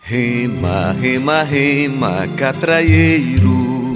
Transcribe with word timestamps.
Rema, 0.00 0.92
rema, 1.00 1.42
rema, 1.42 2.28
catraieiro. 2.36 3.92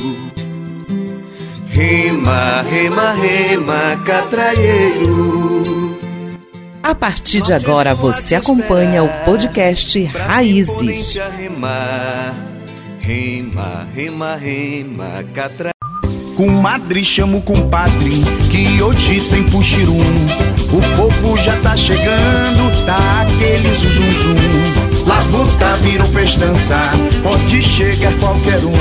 Rema, 1.68 2.62
rema, 2.62 3.12
rema, 3.12 3.96
catraieiro. 4.04 5.98
A 6.82 6.94
partir 6.94 7.42
de 7.42 7.52
agora 7.52 7.94
você 7.94 8.34
acompanha 8.34 9.04
o 9.04 9.08
podcast 9.24 10.02
Raízes. 10.04 11.14
Rema, 11.36 12.34
rema, 12.98 13.86
rema, 13.94 14.34
rema, 14.34 15.24
catraieiro. 15.32 15.70
Comadre, 16.36 17.04
chama 17.04 17.36
o 17.36 17.42
compadre, 17.42 18.22
que 18.50 18.82
hoje 18.82 19.20
tem 19.30 19.44
puxirum. 19.44 20.00
O 20.72 20.96
povo 20.96 21.36
já 21.36 21.54
tá 21.60 21.76
chegando, 21.76 22.86
tá 22.86 23.22
aquele 23.22 23.74
zum 23.74 23.90
zum 23.90 24.10
zum. 24.10 24.89
Labuta 25.06 25.74
virou 25.82 26.06
festança, 26.08 26.80
pode 27.22 27.62
chegar 27.62 28.12
qualquer 28.18 28.58
um. 28.58 28.74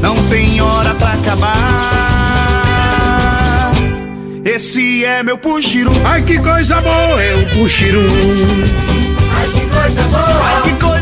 Não 0.00 0.16
tem 0.28 0.60
hora 0.60 0.94
pra 0.94 1.12
acabar. 1.12 2.60
Esse 4.44 5.04
é 5.04 5.22
meu 5.22 5.36
puxirum. 5.38 5.92
Ai 6.04 6.22
que 6.22 6.38
coisa 6.38 6.80
boa 6.80 7.22
é 7.22 7.34
o 7.36 7.46
puxirum. 7.50 8.00
Ai 9.36 9.46
que 9.46 9.60
coisa 9.66 10.02
boa. 10.04 10.42
Ai 10.44 10.62
que 10.62 10.72
coisa. 10.74 10.99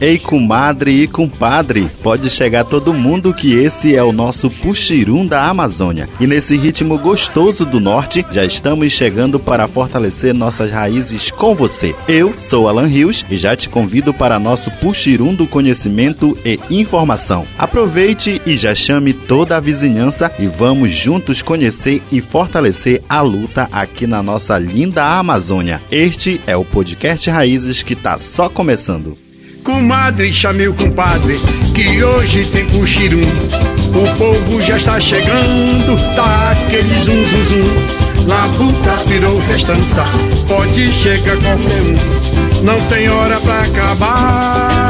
Ei, 0.00 0.16
comadre 0.16 1.02
e 1.02 1.08
compadre, 1.08 1.88
pode 2.04 2.30
chegar 2.30 2.62
todo 2.62 2.94
mundo 2.94 3.34
que 3.34 3.52
esse 3.54 3.96
é 3.96 4.02
o 4.02 4.12
nosso 4.12 4.48
puxirum 4.48 5.26
da 5.26 5.48
Amazônia. 5.48 6.08
E 6.20 6.26
nesse 6.26 6.56
ritmo 6.56 6.96
gostoso 6.96 7.64
do 7.64 7.80
norte, 7.80 8.24
já 8.30 8.44
estamos 8.44 8.92
chegando 8.92 9.40
para 9.40 9.66
fortalecer 9.66 10.32
nossas 10.32 10.70
raízes 10.70 11.32
com 11.32 11.52
você. 11.52 11.96
Eu 12.06 12.32
sou 12.38 12.68
Alan 12.68 12.86
Rios 12.86 13.26
e 13.28 13.36
já 13.36 13.56
te 13.56 13.68
convido 13.68 14.14
para 14.14 14.38
nosso 14.38 14.70
puxirum 14.70 15.34
do 15.34 15.48
conhecimento 15.48 16.38
e 16.44 16.60
informação. 16.70 17.44
Aproveite 17.58 18.40
e 18.46 18.56
já 18.56 18.76
chame 18.76 19.12
toda 19.12 19.56
a 19.56 19.60
vizinhança 19.60 20.30
e 20.38 20.46
vamos 20.46 20.94
juntos 20.94 21.42
conhecer 21.42 22.00
e 22.12 22.20
fortalecer 22.20 23.02
a 23.08 23.20
luta 23.20 23.68
aqui 23.72 24.06
na 24.06 24.22
nossa 24.22 24.56
linda 24.58 25.04
Amazônia. 25.04 25.82
Este 25.90 26.40
é 26.46 26.56
o 26.56 26.64
podcast 26.64 27.28
Raízes 27.28 27.82
que 27.82 27.94
está 27.94 28.16
só 28.16 28.48
começando. 28.48 29.27
Comadre, 29.68 30.32
chame 30.32 30.66
o 30.66 30.72
compadre, 30.72 31.38
que 31.74 32.02
hoje 32.02 32.42
tem 32.46 32.64
puxirum. 32.64 33.20
O 33.20 34.16
povo 34.16 34.58
já 34.62 34.78
está 34.78 34.98
chegando, 34.98 35.94
tá 36.16 36.52
aquele 36.52 36.94
zum 37.02 37.22
zum 37.28 37.44
zum. 37.44 38.26
Labuta 38.26 38.96
virou 39.06 39.38
festança, 39.42 40.04
pode 40.48 40.90
chegar 40.90 41.36
qualquer 41.36 41.82
um. 41.82 42.64
Não 42.64 42.80
tem 42.88 43.10
hora 43.10 43.38
pra 43.40 43.60
acabar. 43.60 44.87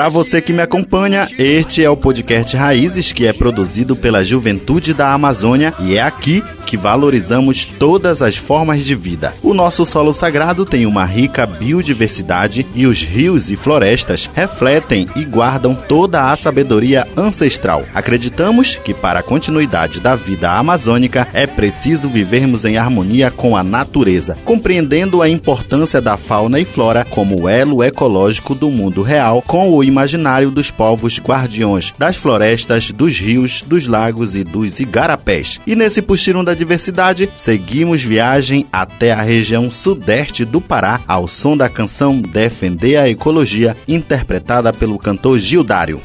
Para 0.00 0.08
você 0.08 0.40
que 0.40 0.50
me 0.50 0.62
acompanha, 0.62 1.28
este 1.38 1.84
é 1.84 1.90
o 1.90 1.94
podcast 1.94 2.56
Raízes 2.56 3.12
que 3.12 3.26
é 3.26 3.34
produzido 3.34 3.94
pela 3.94 4.24
Juventude 4.24 4.94
da 4.94 5.12
Amazônia 5.12 5.74
e 5.78 5.98
é 5.98 6.00
aqui 6.00 6.42
que 6.70 6.76
valorizamos 6.76 7.66
todas 7.66 8.22
as 8.22 8.36
formas 8.36 8.84
de 8.84 8.94
vida. 8.94 9.34
O 9.42 9.52
nosso 9.52 9.84
solo 9.84 10.14
sagrado 10.14 10.64
tem 10.64 10.86
uma 10.86 11.04
rica 11.04 11.44
biodiversidade 11.44 12.64
e 12.76 12.86
os 12.86 13.02
rios 13.02 13.50
e 13.50 13.56
florestas 13.56 14.30
refletem 14.32 15.08
e 15.16 15.24
guardam 15.24 15.74
toda 15.74 16.30
a 16.30 16.36
sabedoria 16.36 17.08
ancestral. 17.16 17.84
Acreditamos 17.92 18.76
que 18.76 18.94
para 18.94 19.18
a 19.18 19.22
continuidade 19.22 19.98
da 19.98 20.14
vida 20.14 20.52
amazônica 20.52 21.26
é 21.32 21.44
preciso 21.44 22.08
vivermos 22.08 22.64
em 22.64 22.78
harmonia 22.78 23.32
com 23.32 23.56
a 23.56 23.64
natureza, 23.64 24.38
compreendendo 24.44 25.20
a 25.20 25.28
importância 25.28 26.00
da 26.00 26.16
fauna 26.16 26.60
e 26.60 26.64
flora 26.64 27.04
como 27.04 27.48
elo 27.48 27.82
ecológico 27.82 28.54
do 28.54 28.70
mundo 28.70 29.02
real 29.02 29.42
com 29.42 29.70
o 29.70 29.82
imaginário 29.90 30.50
dos 30.50 30.70
povos 30.70 31.18
guardiões 31.18 31.92
das 31.98 32.16
florestas, 32.16 32.90
dos 32.90 33.18
rios, 33.18 33.62
dos 33.62 33.86
lagos 33.86 34.34
e 34.34 34.42
dos 34.42 34.80
igarapés. 34.80 35.60
E 35.66 35.76
nesse 35.76 36.00
puxirum 36.00 36.42
da 36.42 36.54
diversidade, 36.54 37.30
seguimos 37.34 38.02
viagem 38.02 38.66
até 38.72 39.12
a 39.12 39.20
região 39.20 39.70
sudeste 39.70 40.44
do 40.44 40.60
Pará 40.60 41.00
ao 41.06 41.28
som 41.28 41.56
da 41.56 41.68
canção 41.68 42.20
Defender 42.20 42.96
a 42.96 43.08
Ecologia, 43.08 43.76
interpretada 43.86 44.72
pelo 44.72 44.98
cantor 44.98 45.38
Gildário. 45.38 46.00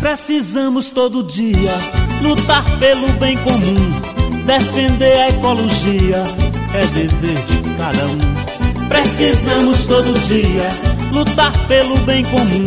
Precisamos 0.00 0.88
todo 0.88 1.22
dia 1.22 1.72
lutar 2.22 2.64
pelo 2.78 3.08
bem 3.18 3.36
comum, 3.38 3.76
defender 4.46 5.12
a 5.18 5.28
ecologia 5.28 6.24
é 6.74 6.86
dever 6.86 7.34
de 7.34 7.76
cada 7.76 8.06
um. 8.06 8.39
Precisamos 8.90 9.86
todo 9.86 10.12
dia 10.26 10.68
lutar 11.12 11.52
pelo 11.66 11.96
bem 11.98 12.24
comum, 12.24 12.64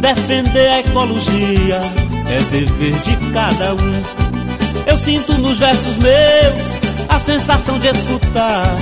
defender 0.00 0.68
a 0.68 0.78
ecologia 0.80 1.80
é 2.30 2.38
dever 2.50 2.92
de 3.02 3.16
cada 3.32 3.74
um. 3.74 4.28
Eu 4.86 4.96
sinto 4.96 5.34
nos 5.34 5.58
versos 5.58 5.98
meus 5.98 6.78
a 7.08 7.18
sensação 7.18 7.78
de 7.78 7.88
escutar 7.88 8.76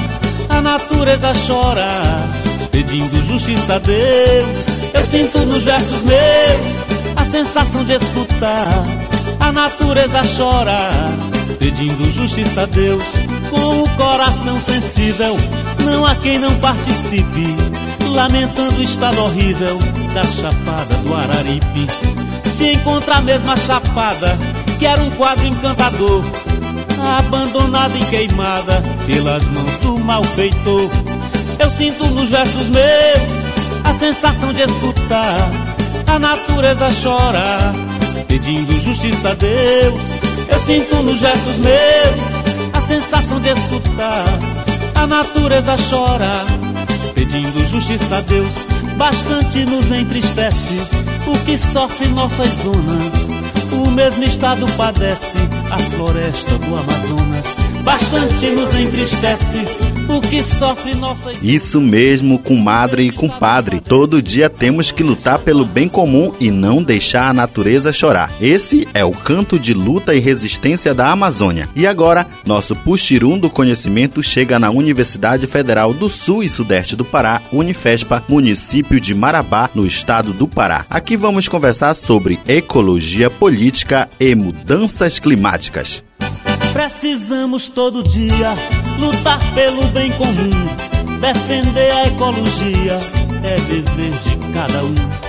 a 0.48 0.60
natureza 0.60 1.32
chorar, 1.34 2.28
pedindo 2.70 3.24
justiça 3.24 3.74
a 3.74 3.78
Deus. 3.78 4.66
Eu 4.92 5.04
sinto 5.04 5.38
nos 5.40 5.64
versos 5.64 6.02
meus 6.02 6.86
a 7.16 7.24
sensação 7.24 7.84
de 7.84 7.94
escutar 7.94 8.84
a 9.40 9.50
natureza 9.50 10.22
chorar, 10.24 11.14
pedindo 11.58 12.10
justiça 12.12 12.62
a 12.62 12.66
Deus. 12.66 13.04
Com 13.50 13.82
o 13.82 13.90
coração 13.96 14.60
sensível, 14.60 15.36
não 15.86 16.04
há 16.04 16.14
quem 16.16 16.38
não 16.38 16.54
participe, 16.58 17.46
lamentando 18.10 18.80
o 18.80 18.82
estado 18.82 19.22
horrível 19.22 19.78
da 20.12 20.24
chapada 20.24 20.94
do 21.04 21.14
Araripe. 21.14 21.86
Se 22.42 22.72
encontra 22.72 23.16
a 23.16 23.20
mesma 23.20 23.56
chapada 23.56 24.36
que 24.78 24.86
era 24.86 25.00
um 25.00 25.10
quadro 25.10 25.46
encantador, 25.46 26.24
abandonada 27.18 27.96
e 27.96 28.04
queimada 28.06 28.82
pelas 29.06 29.44
mãos 29.46 29.78
do 29.78 29.98
malfeitor. 29.98 30.90
Eu 31.58 31.70
sinto 31.70 32.06
nos 32.06 32.28
versos 32.28 32.68
meus 32.68 33.46
a 33.84 33.94
sensação 33.94 34.52
de 34.52 34.62
escutar 34.62 35.50
a 36.06 36.18
natureza 36.18 36.90
chorar, 36.90 37.72
pedindo 38.26 38.78
justiça 38.80 39.30
a 39.30 39.34
Deus. 39.34 40.12
Eu 40.48 40.60
sinto 40.60 40.96
nos 40.96 41.20
versos 41.20 41.58
meus 41.58 42.72
a 42.72 42.80
sensação 42.80 43.40
de 43.40 43.50
escutar 43.50 44.55
a 44.96 45.06
natureza 45.06 45.76
chorar, 45.76 46.44
pedindo 47.14 47.66
justiça 47.66 48.16
a 48.16 48.20
Deus. 48.22 48.52
Bastante 48.96 49.64
nos 49.66 49.90
entristece 49.90 50.74
o 51.26 51.38
que 51.44 51.58
sofre 51.58 52.08
nossas 52.08 52.48
zonas. 52.48 53.30
O 53.72 53.90
mesmo 53.90 54.24
estado 54.24 54.66
padece 54.76 55.36
a 55.70 55.78
floresta 55.78 56.56
do 56.58 56.76
Amazonas. 56.76 57.56
Bastante 57.84 58.46
nos 58.48 58.74
entristece 58.74 59.58
sofre 60.42 60.92
Isso 61.42 61.80
mesmo, 61.80 62.38
comadre 62.38 63.02
e 63.02 63.10
compadre. 63.10 63.80
Todo 63.80 64.22
dia 64.22 64.48
temos 64.48 64.90
que 64.90 65.02
lutar 65.02 65.38
pelo 65.38 65.64
bem 65.64 65.88
comum 65.88 66.32
e 66.40 66.50
não 66.50 66.82
deixar 66.82 67.28
a 67.28 67.34
natureza 67.34 67.92
chorar. 67.92 68.32
Esse 68.40 68.86
é 68.94 69.04
o 69.04 69.10
canto 69.10 69.58
de 69.58 69.74
luta 69.74 70.14
e 70.14 70.18
resistência 70.18 70.94
da 70.94 71.10
Amazônia. 71.10 71.68
E 71.74 71.86
agora, 71.86 72.26
nosso 72.44 72.74
puxirum 72.74 73.38
do 73.38 73.50
conhecimento 73.50 74.22
chega 74.22 74.58
na 74.58 74.70
Universidade 74.70 75.46
Federal 75.46 75.92
do 75.92 76.08
Sul 76.08 76.42
e 76.42 76.48
Sudeste 76.48 76.96
do 76.96 77.04
Pará, 77.04 77.42
Unifespa, 77.52 78.24
município 78.28 79.00
de 79.00 79.14
Marabá, 79.14 79.68
no 79.74 79.86
estado 79.86 80.32
do 80.32 80.48
Pará. 80.48 80.86
Aqui 80.88 81.16
vamos 81.16 81.48
conversar 81.48 81.94
sobre 81.94 82.38
ecologia 82.46 83.28
política 83.28 84.08
e 84.18 84.34
mudanças 84.34 85.18
climáticas. 85.18 86.05
Precisamos 86.76 87.70
todo 87.70 88.02
dia 88.02 88.54
lutar 89.00 89.38
pelo 89.54 89.84
bem 89.92 90.12
comum, 90.12 90.50
defender 91.18 91.90
a 91.90 92.06
ecologia 92.06 93.00
é 93.42 93.56
dever 93.56 94.12
de 94.12 94.52
cada 94.52 94.84
um. 94.84 95.25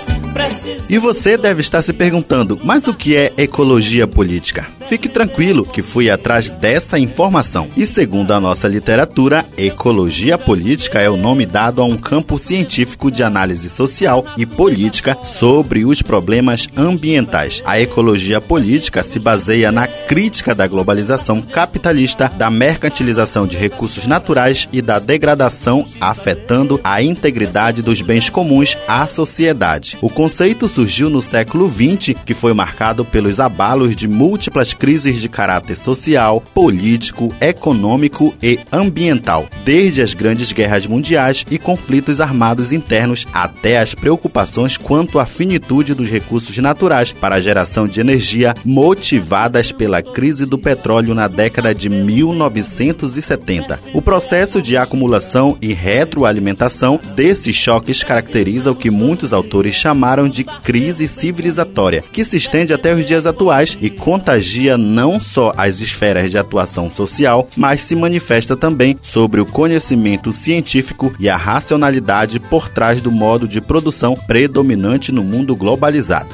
E 0.90 0.98
você 0.98 1.38
deve 1.38 1.62
estar 1.62 1.82
se 1.82 1.94
perguntando, 1.94 2.60
mas 2.64 2.88
o 2.88 2.94
que 2.94 3.16
é 3.16 3.34
ecologia 3.38 4.08
política? 4.08 4.68
Fique 4.88 5.10
tranquilo 5.10 5.66
que 5.66 5.82
fui 5.82 6.10
atrás 6.10 6.50
dessa 6.50 6.98
informação. 6.98 7.68
E 7.76 7.86
segundo 7.86 8.32
a 8.32 8.40
nossa 8.40 8.70
literatura, 8.70 9.44
ecologia 9.58 10.38
política 10.38 11.02
é 11.02 11.10
o 11.10 11.18
nome 11.18 11.46
dado 11.46 11.82
a 11.82 11.86
um 11.86 11.98
campo 11.98 12.40
científico 12.40 13.12
de 13.12 13.22
análise 13.22 13.70
social 13.70 14.26
e 14.38 14.46
política 14.46 15.18
sobre 15.26 15.84
os 15.84 16.02
problemas 16.02 16.70
ambientais. 16.78 17.62
A 17.66 17.80
ecologia 17.82 18.40
política 18.40 19.04
se 19.04 19.20
baseia 19.20 19.74
na 19.74 19.88
crítica 19.88 20.56
da 20.56 20.66
globalização 20.68 21.42
capitalista, 21.42 22.32
da 22.38 22.50
mercantilização 22.50 23.46
de 23.46 23.58
recursos 23.58 24.08
naturais 24.08 24.70
e 24.72 24.82
da 24.82 25.00
degradação 25.00 25.86
afetando 26.00 26.80
a 26.82 27.02
integridade 27.02 27.82
dos 27.82 28.02
bens 28.02 28.30
comuns 28.30 28.78
à 28.88 29.06
sociedade. 29.06 29.98
O 30.02 30.10
conceito 30.28 30.68
surgiu 30.68 31.10
no 31.10 31.22
século 31.22 31.70
XX, 31.70 32.14
que 32.26 32.34
foi 32.34 32.54
marcado 32.54 33.06
pelos 33.06 33.40
abalos 33.40 33.96
de 33.96 34.10
múltiplas 34.10 34.74
crises 34.74 35.22
de 35.22 35.30
caráter 35.30 35.78
social, 35.78 36.42
político, 36.54 37.34
econômico 37.40 38.36
e 38.44 38.60
ambiental, 38.70 39.48
desde 39.64 40.02
as 40.02 40.14
grandes 40.14 40.52
guerras 40.52 40.86
mundiais 40.86 41.46
e 41.50 41.58
conflitos 41.58 42.20
armados 42.20 42.74
internos 42.74 43.26
até 43.32 43.80
as 43.80 43.96
preocupações 43.96 44.76
quanto 44.76 45.18
à 45.18 45.26
finitude 45.26 45.94
dos 45.94 46.10
recursos 46.10 46.58
naturais 46.58 47.14
para 47.14 47.36
a 47.36 47.40
geração 47.40 47.88
de 47.88 48.02
energia 48.02 48.54
motivadas 48.66 49.72
pela 49.72 50.02
crise 50.02 50.46
do 50.46 50.58
petróleo 50.58 51.16
na 51.16 51.30
década 51.30 51.74
de 51.74 51.88
1970. 51.88 53.80
O 53.94 54.02
processo 54.02 54.62
de 54.62 54.76
acumulação 54.76 55.58
e 55.62 55.72
retroalimentação 55.72 57.00
desses 57.16 57.56
choques 57.56 58.04
caracteriza 58.04 58.70
o 58.72 58.76
que 58.76 58.92
muitos 58.92 59.32
autores 59.32 59.74
chamaram 59.74 60.17
de 60.26 60.46
crise 60.46 61.06
civilizatória, 61.06 62.02
que 62.14 62.24
se 62.24 62.38
estende 62.38 62.74
até 62.74 62.94
os 62.94 63.06
dias 63.06 63.26
atuais 63.26 63.78
e 63.82 63.90
contagia 63.90 64.78
não 64.78 65.20
só 65.20 65.54
as 65.58 65.82
esferas 65.82 66.32
de 66.32 66.38
atuação 66.38 66.90
social, 66.90 67.50
mas 67.58 67.82
se 67.82 67.94
manifesta 67.94 68.56
também 68.56 68.98
sobre 69.02 69.42
o 69.42 69.46
conhecimento 69.46 70.32
científico 70.32 71.14
e 71.20 71.30
a 71.30 71.36
racionalidade 71.36 72.40
por 72.40 72.70
trás 72.70 73.02
do 73.02 73.12
modo 73.12 73.48
de 73.48 73.60
produção 73.60 74.16
predominante 74.16 75.12
no 75.12 75.24
mundo 75.24 75.56
globalizado. 75.56 76.30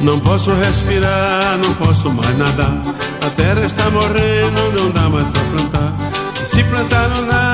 Não 0.00 0.18
posso 0.20 0.50
respirar, 0.52 1.58
não 1.58 1.74
posso 1.74 2.10
mais 2.10 2.36
nadar. 2.38 2.82
A 3.24 3.30
terra 3.30 3.64
está 3.64 3.90
morrendo, 3.90 4.72
não 4.78 4.90
dá 4.90 5.08
mais 5.08 5.26
pra 5.28 5.42
plantar. 5.42 5.92
Se 6.46 6.62
plantar 6.64 7.08
não 7.08 7.26
nasce, 7.26 7.53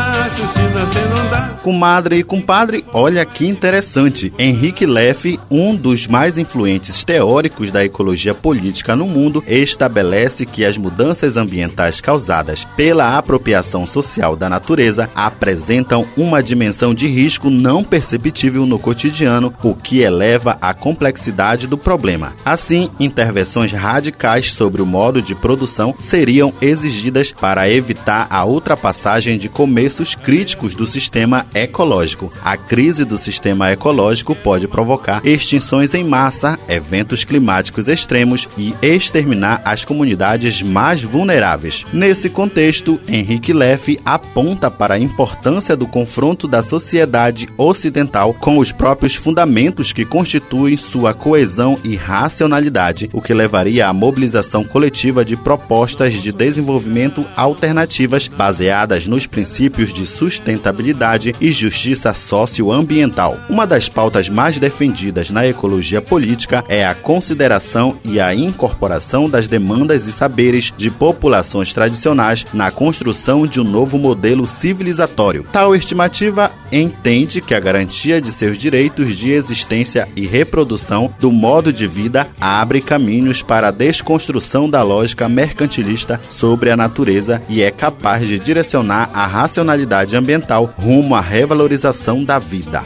Comadre 1.63 2.17
e 2.17 2.25
compadre, 2.25 2.85
olha 2.93 3.25
que 3.27 3.47
interessante. 3.47 4.33
Henrique 4.39 4.87
Leff, 4.87 5.39
um 5.51 5.77
dos 5.77 6.07
mais 6.07 6.39
influentes 6.39 7.05
teóricos 7.05 7.71
da 7.71 7.85
ecologia 7.85 8.33
política 8.35 8.97
no 8.97 9.07
mundo, 9.07 9.45
estabelece 9.47 10.47
que 10.47 10.65
as 10.65 10.79
mudanças 10.79 11.37
ambientais 11.37 12.01
causadas 12.01 12.67
pela 12.77 13.19
apropriação 13.19 13.87
social 13.87 14.35
da 14.37 14.49
natureza 14.49 15.11
apresentam 15.15 16.07
uma 16.17 16.43
dimensão 16.43 16.95
de 16.95 17.07
risco 17.07 17.51
não 17.51 17.85
perceptível 17.85 18.65
no 18.65 18.79
cotidiano, 18.79 19.53
o 19.63 19.75
que 19.75 20.01
eleva 20.01 20.57
a 20.63 20.73
complexidade 20.73 21.67
do 21.67 21.77
problema. 21.77 22.33
Assim, 22.45 22.89
intervenções 22.99 23.73
radicais 23.73 24.53
sobre 24.53 24.81
o 24.81 24.87
modo 24.87 25.21
de 25.21 25.35
produção 25.35 25.95
seriam 26.01 26.55
exigidas 26.61 27.33
para 27.33 27.69
evitar 27.69 28.27
a 28.31 28.45
ultrapassagem 28.47 28.91
passagem 29.11 29.39
de 29.39 29.49
começos 29.49 30.15
críticos 30.15 30.30
do 30.77 30.87
sistema 30.87 31.45
ecológico. 31.53 32.33
A 32.45 32.57
crise 32.57 33.05
do 33.05 33.19
sistema 33.19 33.73
ecológico 33.73 34.33
pode 34.33 34.69
provocar 34.69 35.21
extinções 35.27 35.93
em 35.93 36.05
massa, 36.05 36.57
eventos 36.69 37.25
climáticos 37.25 37.89
extremos 37.89 38.49
e 38.57 38.73
exterminar 38.81 39.61
as 39.65 39.85
comunidades 39.85 40.63
mais 40.63 41.03
vulneráveis. 41.03 41.85
Nesse 41.93 42.31
contexto, 42.31 43.01
Henrique 43.09 43.53
Leff 43.53 43.99
aponta 44.05 44.71
para 44.71 44.95
a 44.95 44.99
importância 45.01 45.77
do 45.77 45.85
confronto 45.89 46.47
da 46.47 46.63
sociedade 46.63 47.49
ocidental 47.59 48.33
com 48.33 48.59
os 48.59 48.71
próprios 48.71 49.17
fundamentos 49.17 49.93
que 49.93 50.05
constituem 50.05 50.77
sua 50.77 51.13
coesão 51.13 51.77
e 51.83 51.97
racionalidade, 51.97 53.11
o 53.13 53.21
que 53.21 53.35
levaria 53.35 53.89
à 53.89 53.93
mobilização 53.93 54.63
coletiva 54.63 55.25
de 55.25 55.37
propostas 55.37 56.15
de 56.15 56.31
desenvolvimento 56.31 57.27
alternativas 57.37 58.29
baseadas 58.29 59.09
nos 59.09 59.27
princípios 59.27 59.93
de 59.93 60.07
sustentabilidade 60.21 61.35
e 61.41 61.51
justiça 61.51 62.13
socioambiental. 62.13 63.39
Uma 63.49 63.67
das 63.67 63.89
pautas 63.89 64.29
mais 64.29 64.59
defendidas 64.59 65.31
na 65.31 65.47
ecologia 65.47 66.03
política 66.03 66.63
é 66.69 66.85
a 66.85 66.95
consideração 66.95 67.97
e 68.05 68.21
a 68.21 68.35
incorporação 68.35 69.31
das 69.31 69.49
demandas 69.49 70.07
e 70.07 70.13
saberes 70.13 70.75
de 70.77 70.91
populações 70.91 71.73
tradicionais 71.73 72.47
na 72.53 72.71
construção 72.71 73.47
de 73.47 73.61
um 73.61 73.65
novo 73.65 73.97
modelo 73.97 74.47
civilizatório. 74.47 75.47
Tal 75.51 75.75
estimativa 75.75 76.51
entende 76.71 77.41
que 77.41 77.55
a 77.55 77.61
garantia 77.61 78.21
de 78.21 78.31
seus 78.31 78.59
direitos 78.59 79.17
de 79.17 79.31
existência 79.31 80.07
e 80.15 80.27
reprodução 80.27 81.13
do 81.19 81.33
modo 81.33 81.73
de 81.73 81.87
vida 81.87 82.29
abre 82.39 82.83
caminhos 82.83 83.41
para 83.41 83.69
a 83.69 83.73
desconstrução 83.73 84.69
da 84.69 84.83
lógica 84.83 85.29
mercantilista 85.29 86.21
sobre 86.29 86.71
a 86.71 86.77
natureza 86.77 87.43
e 87.49 87.63
é 87.63 87.71
capaz 87.71 88.27
de 88.27 88.39
direcionar 88.39 89.09
a 89.15 89.27
racionalidade 89.27 90.10
ambiental 90.17 90.73
rumo 90.77 91.15
à 91.15 91.21
revalorização 91.21 92.25
da 92.25 92.39
vida. 92.39 92.85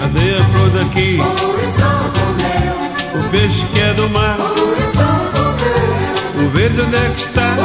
Cadê 0.00 0.34
a 0.34 0.44
flor 0.44 0.70
daqui? 0.70 1.18
O 3.14 3.30
peixe 3.30 3.66
que 3.72 3.80
é 3.80 3.94
do 3.94 4.08
mar. 4.10 4.38
O 6.36 6.48
verde 6.50 6.80
onde 6.80 6.96
é 6.96 7.10
que 7.10 7.20
está? 7.22 7.56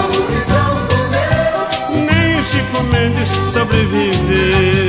Nem. 4.30 4.83